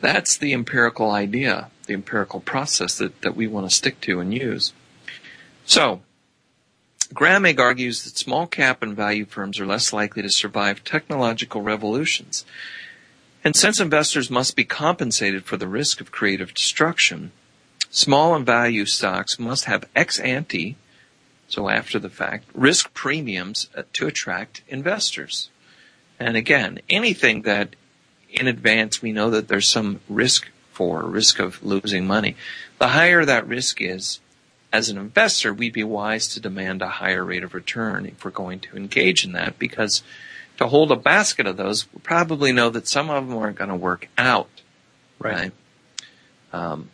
[0.00, 4.34] That's the empirical idea, the empirical process that, that we want to stick to and
[4.34, 4.72] use.
[5.64, 6.00] So,
[7.12, 12.44] Grammig argues that small cap and value firms are less likely to survive technological revolutions.
[13.44, 17.32] And since investors must be compensated for the risk of creative destruction,
[17.90, 20.76] small and value stocks must have ex ante,
[21.46, 25.50] so after the fact, risk premiums to attract investors.
[26.18, 27.76] And again, anything that
[28.30, 32.36] in advance we know that there's some risk for, risk of losing money,
[32.78, 34.20] the higher that risk is,
[34.74, 38.32] as an investor, we'd be wise to demand a higher rate of return if we're
[38.32, 40.02] going to engage in that because
[40.58, 43.70] to hold a basket of those, we probably know that some of them aren't going
[43.70, 44.50] to work out.
[45.20, 45.52] Right.
[46.52, 46.62] right?
[46.72, 46.90] Um,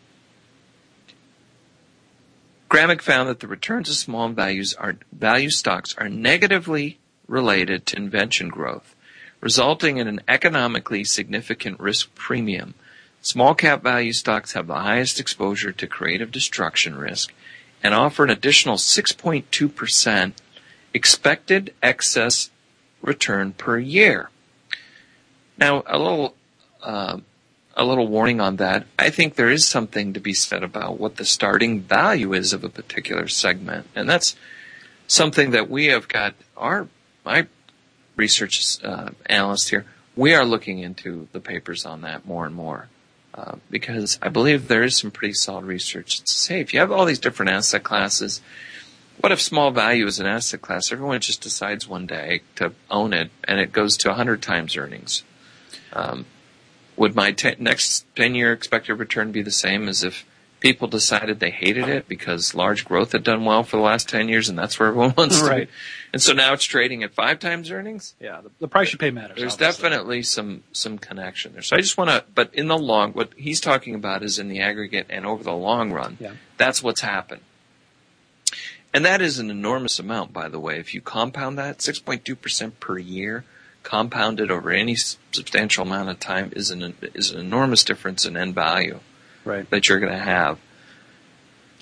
[2.68, 7.96] Grammig found that the returns of small values are, value stocks are negatively related to
[7.96, 8.94] invention growth,
[9.40, 12.74] resulting in an economically significant risk premium
[13.22, 17.34] Small cap value stocks have the highest exposure to creative destruction risk
[17.82, 20.32] and offer an additional 6.2%
[20.92, 22.50] expected excess
[23.02, 24.30] return per year.
[25.58, 26.34] Now, a little
[26.82, 27.18] uh,
[27.76, 28.86] a little warning on that.
[28.98, 32.64] I think there is something to be said about what the starting value is of
[32.64, 34.36] a particular segment, and that's
[35.06, 36.88] something that we have got our
[37.24, 37.46] my
[38.16, 39.86] research uh, analyst here.
[40.16, 42.88] We are looking into the papers on that more and more.
[43.32, 46.90] Uh, because I believe there is some pretty solid research to say if you have
[46.90, 48.40] all these different asset classes,
[49.20, 50.90] what if small value is an asset class?
[50.90, 55.22] Everyone just decides one day to own it and it goes to 100 times earnings.
[55.92, 56.26] Um,
[56.96, 60.24] would my next 10 year expected return be the same as if
[60.60, 64.28] people decided they hated it because large growth had done well for the last 10
[64.28, 65.60] years and that's where everyone wants right.
[65.60, 65.72] to be.
[66.12, 68.14] And so now it's trading at five times earnings?
[68.20, 69.38] Yeah, the, the price you pay matters.
[69.38, 69.88] There's obviously.
[69.88, 71.62] definitely some, some connection there.
[71.62, 74.48] So I just want to, but in the long, what he's talking about is in
[74.48, 76.18] the aggregate and over the long run.
[76.20, 76.32] Yeah.
[76.58, 77.40] That's what's happened.
[78.92, 80.78] And that is an enormous amount, by the way.
[80.78, 83.44] If you compound that, 6.2% per year,
[83.82, 88.54] compounded over any substantial amount of time is an, is an enormous difference in end
[88.54, 89.00] value
[89.44, 89.68] right.
[89.70, 90.58] that you're going to have.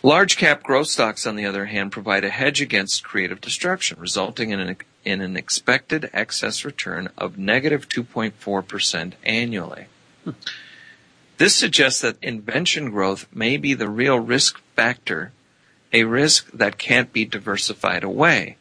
[0.03, 4.51] Large cap growth stocks, on the other hand, provide a hedge against creative destruction, resulting
[4.51, 9.87] in an, in an expected excess return of negative 2.4% annually.
[10.25, 10.31] Hmm.
[11.39, 15.33] This suggests that invention growth may be the real risk factor,
[15.93, 18.57] a risk that can't be diversified away,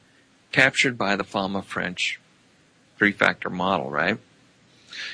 [0.51, 2.19] captured by the Fama French
[2.97, 4.17] three factor model, right?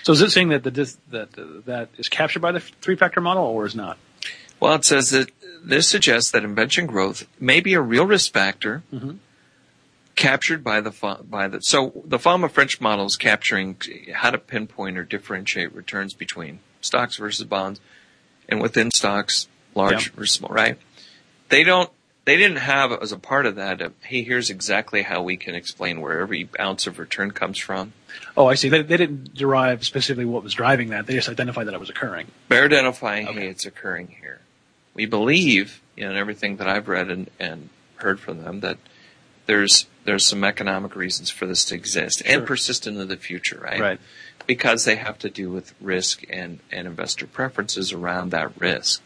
[0.04, 0.72] So is it saying that the
[1.10, 3.98] that that is captured by the three factor model or is not?
[4.60, 5.30] Well, it says that
[5.64, 9.14] this suggests that invention growth may be a real risk factor mm-hmm.
[10.16, 10.92] captured by the
[11.24, 13.78] by the so the Fama French model is capturing
[14.14, 17.80] how to pinpoint or differentiate returns between stocks versus bonds,
[18.50, 20.16] and within stocks, large yeah.
[20.16, 20.52] versus small.
[20.52, 20.78] Right?
[21.50, 21.90] They don't
[22.26, 23.82] they didn't have as a part of that.
[23.82, 27.94] A, hey, here's exactly how we can explain where every ounce of return comes from.
[28.36, 28.70] Oh, I see.
[28.70, 31.06] They, they didn't derive specifically what was driving that.
[31.06, 32.28] They just identified that it was occurring.
[32.50, 33.42] They're identifying, okay.
[33.42, 34.40] hey, it's occurring here.
[34.94, 38.78] We believe, in everything that I've read and, and heard from them, that
[39.46, 42.38] there's there's some economic reasons for this to exist sure.
[42.38, 43.80] and persist into the future, right?
[43.80, 44.00] Right.
[44.46, 49.02] Because they have to do with risk and, and investor preferences around that risk.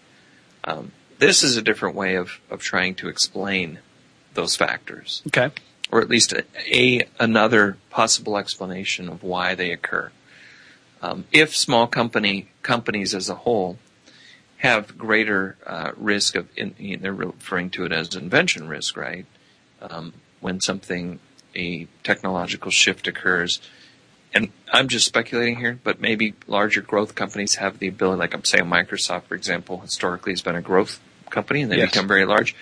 [0.63, 3.79] Um, this is a different way of, of trying to explain
[4.33, 5.21] those factors.
[5.27, 5.51] Okay.
[5.91, 10.11] Or at least a, a another possible explanation of why they occur.
[11.01, 13.77] Um, if small company companies as a whole
[14.57, 18.97] have greater uh, risk of, in, you know, they're referring to it as invention risk,
[18.97, 19.25] right?
[19.81, 21.19] Um, when something,
[21.55, 23.61] a technological shift occurs,
[24.33, 28.43] and I'm just speculating here, but maybe larger growth companies have the ability, like I'm
[28.43, 31.91] saying, Microsoft, for example, historically has been a growth company and they yes.
[31.91, 32.55] become very large,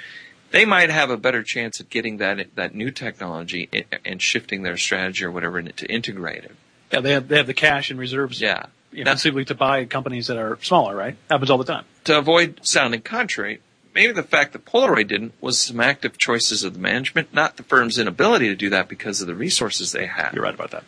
[0.51, 3.69] they might have a better chance at getting that that new technology
[4.03, 6.55] and shifting their strategy or whatever to integrate it.
[6.91, 8.39] Yeah, they have they have the cash and reserves.
[8.39, 11.15] Yeah, you know, to buy companies that are smaller, right?
[11.29, 11.85] Happens all the time.
[12.05, 13.59] To avoid sounding contrary,
[13.93, 17.63] maybe the fact that Polaroid didn't was some active choices of the management, not the
[17.63, 20.33] firm's inability to do that because of the resources they had.
[20.33, 20.83] You're right about that.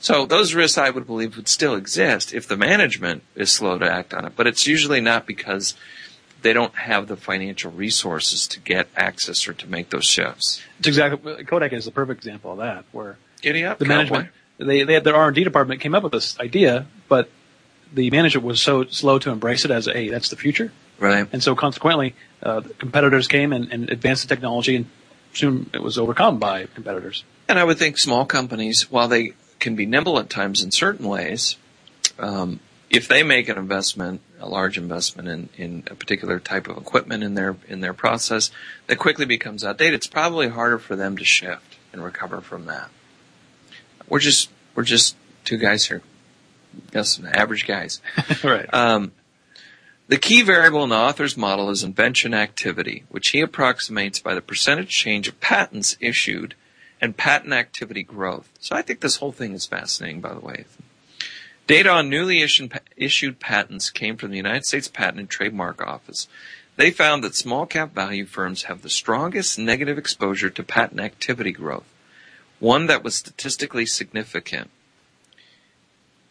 [0.00, 3.90] So those risks, I would believe, would still exist if the management is slow to
[3.90, 4.32] act on it.
[4.34, 5.74] But it's usually not because
[6.42, 10.62] they don't have the financial resources to get access or to make those shifts.
[10.78, 14.28] It's exactly Kodak is the perfect example of that, where up, the management
[14.58, 17.30] they they had their R and D department came up with this idea, but
[17.92, 21.26] the management was so slow to embrace it as a hey, that's the future, right?
[21.32, 24.86] And so consequently, uh, competitors came and, and advanced the technology, and
[25.32, 27.24] soon it was overcome by competitors.
[27.48, 31.08] And I would think small companies, while they can be nimble at times in certain
[31.08, 31.56] ways,
[32.18, 32.60] um,
[32.90, 37.22] if they make an investment, a large investment in, in a particular type of equipment
[37.22, 38.50] in their in their process
[38.86, 42.90] that quickly becomes outdated, it's probably harder for them to shift and recover from that.
[44.08, 46.02] We're just we're just two guys here,
[46.92, 48.00] yes, average guys.
[48.44, 48.72] right.
[48.72, 49.12] Um,
[50.08, 54.42] the key variable in the author's model is invention activity, which he approximates by the
[54.42, 56.56] percentage change of patents issued
[57.00, 58.50] and patent activity growth.
[58.58, 60.64] So I think this whole thing is fascinating, by the way.
[61.70, 66.26] Data on newly issued patents came from the United States Patent and Trademark Office.
[66.74, 71.52] They found that small cap value firms have the strongest negative exposure to patent activity
[71.52, 71.86] growth,
[72.58, 74.68] one that was statistically significant.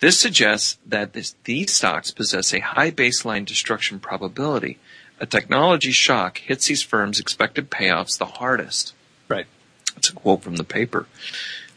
[0.01, 4.77] This suggests that this, these stocks possess a high baseline destruction probability.
[5.21, 8.93] A technology shock hits these firms' expected payoffs the hardest.
[9.29, 9.47] Right.
[9.95, 11.07] That's a quote from the paper.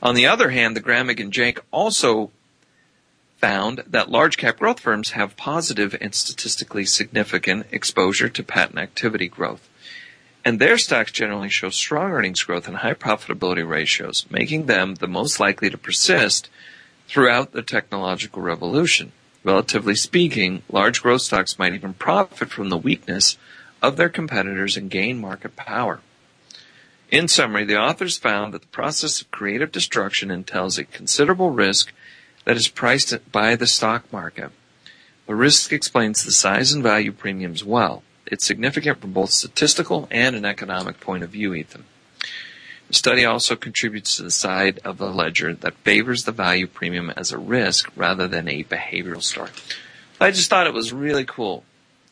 [0.03, 2.33] On the other hand, the Grammig and Jank also
[3.43, 9.27] found that large cap growth firms have positive and statistically significant exposure to patent activity
[9.27, 9.69] growth.
[10.45, 15.09] And their stocks generally show strong earnings growth and high profitability ratios, making them the
[15.09, 16.49] most likely to persist
[17.09, 19.11] throughout the technological revolution.
[19.43, 23.39] Relatively speaking, large growth stocks might even profit from the weakness
[23.83, 26.01] of their competitors and gain market power.
[27.11, 31.93] In summary, the authors found that the process of creative destruction entails a considerable risk
[32.45, 34.51] that is priced by the stock market.
[35.27, 38.03] The risk explains the size and value premiums well.
[38.27, 41.85] It's significant from both statistical and an economic point of view, Ethan.
[42.89, 47.11] The study also contributes to the side of the ledger that favors the value premium
[47.17, 49.51] as a risk rather than a behavioral story.
[50.21, 51.65] I just thought it was really cool,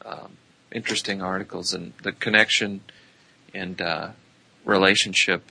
[0.05, 0.37] um,
[0.73, 2.81] interesting articles, and the connection
[3.53, 4.11] and uh,
[4.65, 5.45] relationship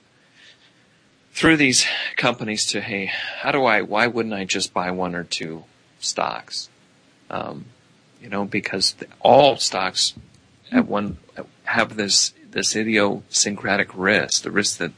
[1.40, 1.86] through these
[2.18, 3.80] companies to hey, how do I?
[3.80, 5.64] Why wouldn't I just buy one or two
[5.98, 6.68] stocks?
[7.30, 7.64] Um,
[8.20, 10.12] you know, because all stocks
[10.70, 11.16] at one
[11.64, 14.92] have this this idiosyncratic risk, the risk that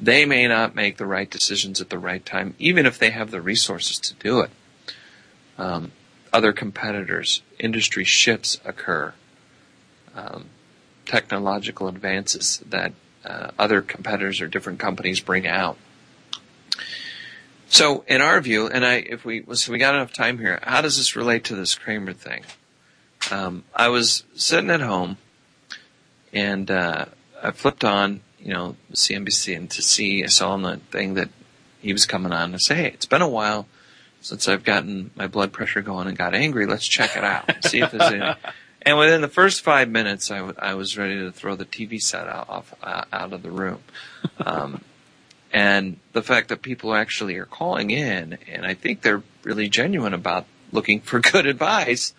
[0.00, 3.30] they may not make the right decisions at the right time, even if they have
[3.30, 4.50] the resources to do it.
[5.56, 5.92] Um,
[6.32, 9.14] other competitors, industry shifts occur,
[10.16, 10.46] um,
[11.06, 12.94] technological advances that
[13.24, 15.76] uh, other competitors or different companies bring out.
[17.68, 20.80] So, in our view, and I, if we, so we got enough time here, how
[20.80, 22.44] does this relate to this Cramer thing?
[23.30, 25.16] Um, I was sitting at home,
[26.32, 27.06] and uh,
[27.42, 31.30] I flipped on, you know, CNBC, and to see, I saw on the thing that
[31.80, 32.54] he was coming on.
[32.54, 33.66] I say, hey, it's been a while
[34.20, 36.66] since I've gotten my blood pressure going and got angry.
[36.66, 37.50] Let's check it out.
[37.64, 38.34] See if there's any.
[38.86, 42.00] And within the first five minutes, I, w- I was ready to throw the TV
[42.00, 43.80] set out, off, uh, out of the room.
[44.44, 44.82] Um,
[45.52, 50.12] and the fact that people actually are calling in, and I think they're really genuine
[50.12, 52.12] about looking for good advice,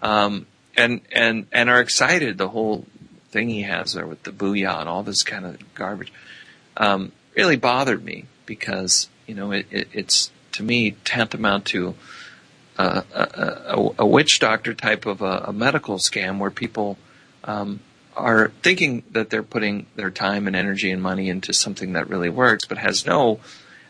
[0.00, 0.46] um,
[0.76, 2.38] and and and are excited.
[2.38, 2.86] The whole
[3.30, 6.12] thing he has there with the booyah and all this kind of garbage
[6.78, 11.94] um, really bothered me because you know it, it, it's to me tantamount to
[12.80, 16.98] a, a, a, witch doctor type of a, a medical scam where people
[17.44, 17.80] um,
[18.16, 22.28] are thinking that they're putting their time and energy and money into something that really
[22.28, 23.40] works, but has no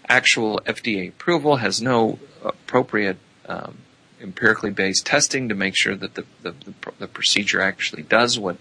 [0.09, 3.19] actual FDA approval, has no appropriate
[3.49, 3.79] um,
[4.21, 8.59] empirically based testing to make sure that the, the, the, the, procedure actually does what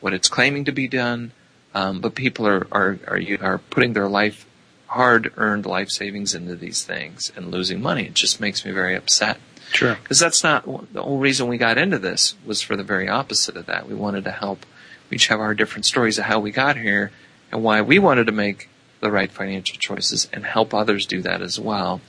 [0.00, 1.32] what it's claiming to be done.
[1.74, 4.46] Um, but people are, are are are putting their life
[4.88, 8.06] hard earned life savings into these things and losing money.
[8.06, 9.38] It just makes me very upset.
[9.72, 9.96] Sure.
[10.02, 13.56] Because that's not the whole reason we got into this was for the very opposite
[13.56, 13.88] of that.
[13.88, 14.64] We wanted to help.
[15.10, 17.12] We each have our different stories of how we got here
[17.52, 18.68] and why we wanted to make
[19.00, 22.00] the right financial choices and help others do that as well.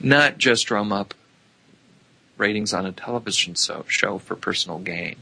[0.00, 1.14] Not just drum up
[2.36, 5.16] ratings on a television show, show for personal gain.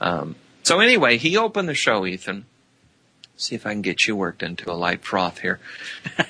[0.00, 2.46] Um, so anyway, he opened the show, Ethan.
[3.36, 5.60] See if I can get you worked into a light froth here.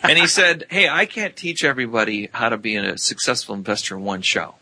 [0.02, 4.04] and he said, Hey, I can't teach everybody how to be a successful investor in
[4.04, 4.54] one show.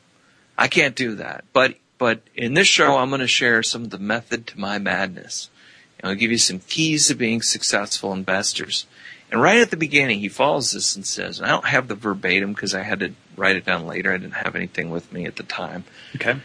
[0.58, 1.44] I can't do that.
[1.52, 4.78] But but in this show, I'm going to share some of the method to my
[4.78, 5.50] madness.
[5.98, 8.86] And I'll give you some keys to being successful investors.
[9.30, 11.96] And right at the beginning, he follows this and says, and I don't have the
[11.96, 14.12] verbatim because I had to write it down later.
[14.12, 15.84] I didn't have anything with me at the time.
[16.14, 16.36] Okay.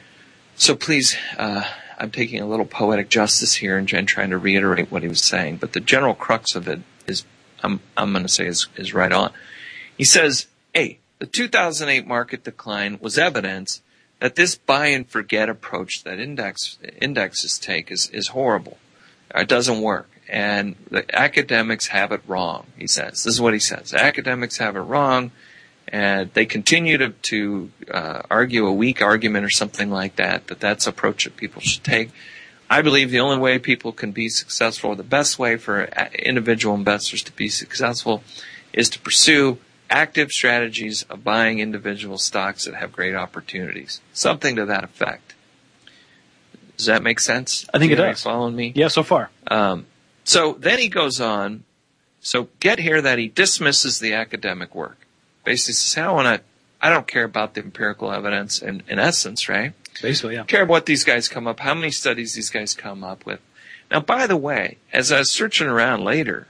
[0.56, 1.64] So please, uh,
[2.00, 5.24] I'm taking a little poetic justice here and, and trying to reiterate what he was
[5.24, 5.58] saying.
[5.58, 7.26] But the general crux of it is,
[7.62, 9.32] I'm, I'm going to say is, is right on.
[9.96, 13.83] He says, hey, the 2008 market decline was evidence
[14.24, 18.78] that this buy and forget approach that index indexes take is, is horrible.
[19.36, 20.10] It doesn't work.
[20.30, 23.26] And the academics have it wrong, he says.
[23.26, 23.94] This is what he says.
[23.94, 25.32] Academics have it wrong,
[25.90, 30.62] and they continue to, to uh, argue a weak argument or something like that, that
[30.62, 32.10] that's approach that people should take.
[32.70, 35.84] I believe the only way people can be successful, or the best way for
[36.18, 38.24] individual investors to be successful,
[38.72, 39.58] is to pursue
[39.94, 44.02] active strategies of buying individual stocks that have great opportunities.
[44.12, 45.36] Something to that effect.
[46.76, 47.66] Does that make sense?
[47.74, 48.24] I think it does.
[48.24, 48.74] Following me?
[48.76, 49.30] Yeah, so far.
[49.48, 49.86] Um,
[50.24, 51.64] so then he goes on.
[52.20, 55.06] So get here that he dismisses the academic work.
[55.44, 56.44] Basically says, I don't want to,
[56.82, 59.74] I don't care about the empirical evidence in, in essence, right?
[60.02, 60.44] Basically, yeah.
[60.44, 63.42] Care what these guys come up, how many studies these guys come up with.
[63.92, 66.48] Now, by the way, as I was searching around later,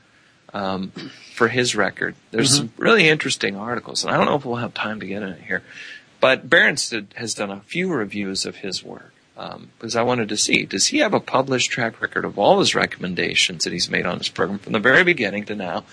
[0.54, 0.92] um,
[1.34, 2.16] for his record.
[2.32, 2.68] There's mm-hmm.
[2.68, 5.30] some really interesting articles, and I don't know if we'll have time to get in
[5.30, 5.64] it here.
[6.20, 10.38] But Berenstein has done a few reviews of his work um, because I wanted to
[10.38, 14.06] see does he have a published track record of all his recommendations that he's made
[14.06, 15.84] on his program from the very beginning to now,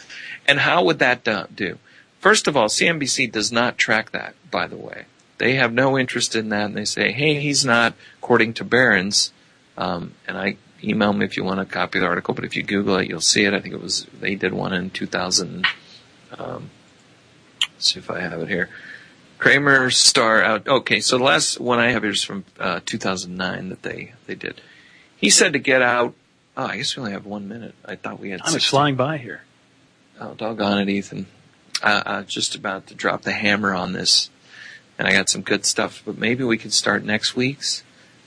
[0.46, 1.78] and how would that do?
[2.20, 5.06] First of all, CNBC does not track that, by the way.
[5.38, 9.32] They have no interest in that, and they say, "Hey, he's not according to Barron's."
[9.78, 12.56] Um, and I email me if you want a copy of the article, but if
[12.56, 13.54] you Google it, you'll see it.
[13.54, 15.66] I think it was they did one in 2000.
[16.38, 16.70] Um,
[17.78, 18.68] see if I have it here.
[19.38, 20.68] Cramer star out.
[20.68, 24.34] Okay, so the last one I have here is from uh, 2009 that they they
[24.34, 24.60] did.
[25.16, 26.14] He said to get out.
[26.56, 27.74] Oh, I guess we only have one minute.
[27.84, 28.40] I thought we had.
[28.44, 29.42] I'm flying by here.
[30.20, 31.26] Oh, doggone it, Ethan.
[31.82, 34.28] Uh, uh, just about to drop the hammer on this,
[34.98, 36.02] and I got some good stuff.
[36.04, 37.82] But maybe we could start next week's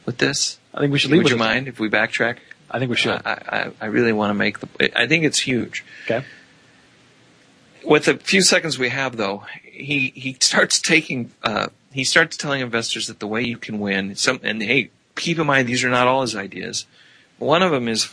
[0.06, 0.58] with this.
[0.74, 1.24] I think we should leave.
[1.24, 2.38] Would you mind if we backtrack?
[2.70, 3.12] I think we should.
[3.12, 5.00] I, I, I really want to make the.
[5.00, 5.86] I think it's huge.
[6.06, 6.26] Okay.
[7.84, 11.32] With the few seconds we have, though, he he starts taking.
[11.44, 14.16] Uh, he starts telling investors that the way you can win.
[14.16, 16.88] Some and hey, keep in mind these are not all his ideas.
[17.38, 18.10] One of them is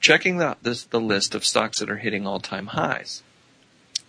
[0.00, 3.22] checking the this, the list of stocks that are hitting all time highs.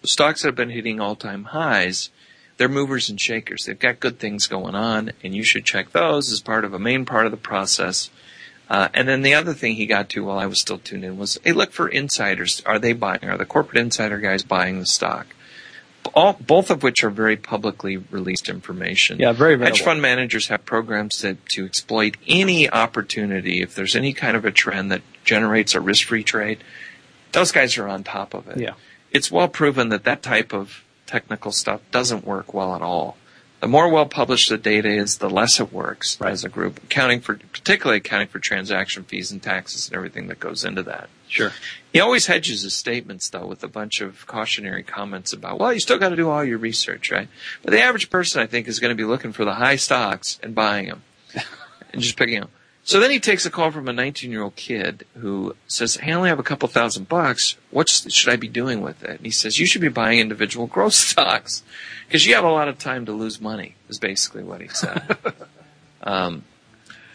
[0.02, 2.10] The stocks that have been hitting all time highs
[2.58, 3.66] they're movers and shakers.
[3.66, 6.80] They've got good things going on, and you should check those as part of a
[6.80, 8.10] main part of the process.
[8.70, 11.18] Uh, and then the other thing he got to while I was still tuned in
[11.18, 12.64] was, hey, look for insiders.
[12.66, 13.24] Are they buying?
[13.24, 15.28] Are the corporate insider guys buying the stock?
[16.14, 19.20] All, both of which are very publicly released information.
[19.20, 19.76] Yeah, very available.
[19.76, 23.62] Hedge fund managers have programs to, to exploit any opportunity.
[23.62, 26.64] If there's any kind of a trend that generates a risk-free trade,
[27.32, 28.60] those guys are on top of it.
[28.60, 28.76] Yeah.
[29.12, 33.18] It's well proven that that type of technical stuff doesn't work well at all.
[33.62, 36.32] The more well published the data is, the less it works right.
[36.32, 40.39] as a group, accounting for, particularly accounting for transaction fees and taxes and everything that
[40.39, 41.10] goes into that.
[41.28, 41.51] Sure.
[41.91, 45.80] He always hedges his statements though with a bunch of cautionary comments about, well, you
[45.80, 47.28] still got to do all your research, right?
[47.64, 50.38] But the average person, I think, is going to be looking for the high stocks
[50.43, 51.03] and buying them
[51.91, 52.49] and just picking them.
[52.86, 56.12] So then he takes a call from a 19 year old kid who says, Hey,
[56.12, 57.58] I only have a couple thousand bucks.
[57.72, 59.10] What should I be doing with it?
[59.10, 61.64] And he says, You should be buying individual growth stocks
[62.08, 65.18] because you have a lot of time to lose money, is basically what he said.
[66.04, 66.44] um,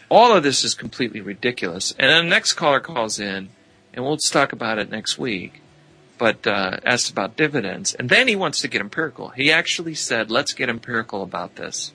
[0.09, 1.95] all of this is completely ridiculous.
[1.97, 3.47] And then the next caller calls in,
[3.93, 5.61] and we'll talk about it next week,
[6.17, 7.93] but uh, asked about dividends.
[7.93, 9.29] And then he wants to get empirical.
[9.29, 11.93] He actually said, Let's get empirical about this,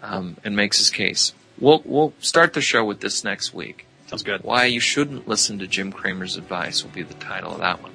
[0.00, 1.32] um, and makes his case.
[1.60, 3.86] We'll we'll start the show with this next week.
[4.06, 4.42] Sounds good.
[4.42, 7.92] Why you shouldn't listen to Jim Cramer's advice will be the title of that one.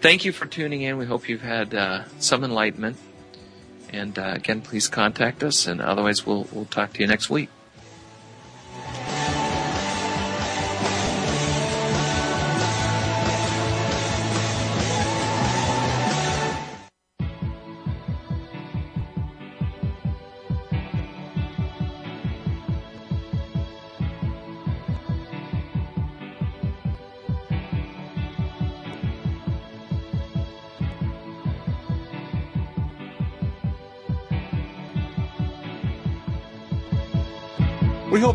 [0.00, 0.98] Thank you for tuning in.
[0.98, 2.98] We hope you've had uh, some enlightenment.
[3.90, 5.66] And uh, again, please contact us.
[5.66, 7.48] And otherwise, we'll we'll talk to you next week.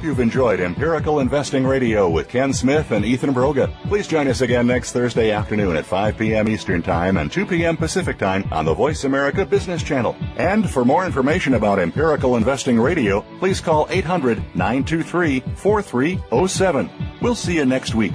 [0.02, 3.72] Hope you've enjoyed Empirical Investing Radio with Ken Smith and Ethan Broga.
[3.84, 6.50] Please join us again next Thursday afternoon at 5 p.m.
[6.50, 7.78] Eastern Time and 2 p.m.
[7.78, 10.16] Pacific Time on the Voice America Business Channel.
[10.38, 16.90] And for more information about Empirical Investing Radio, please call 800 923 4307.
[17.22, 18.14] We'll see you next week.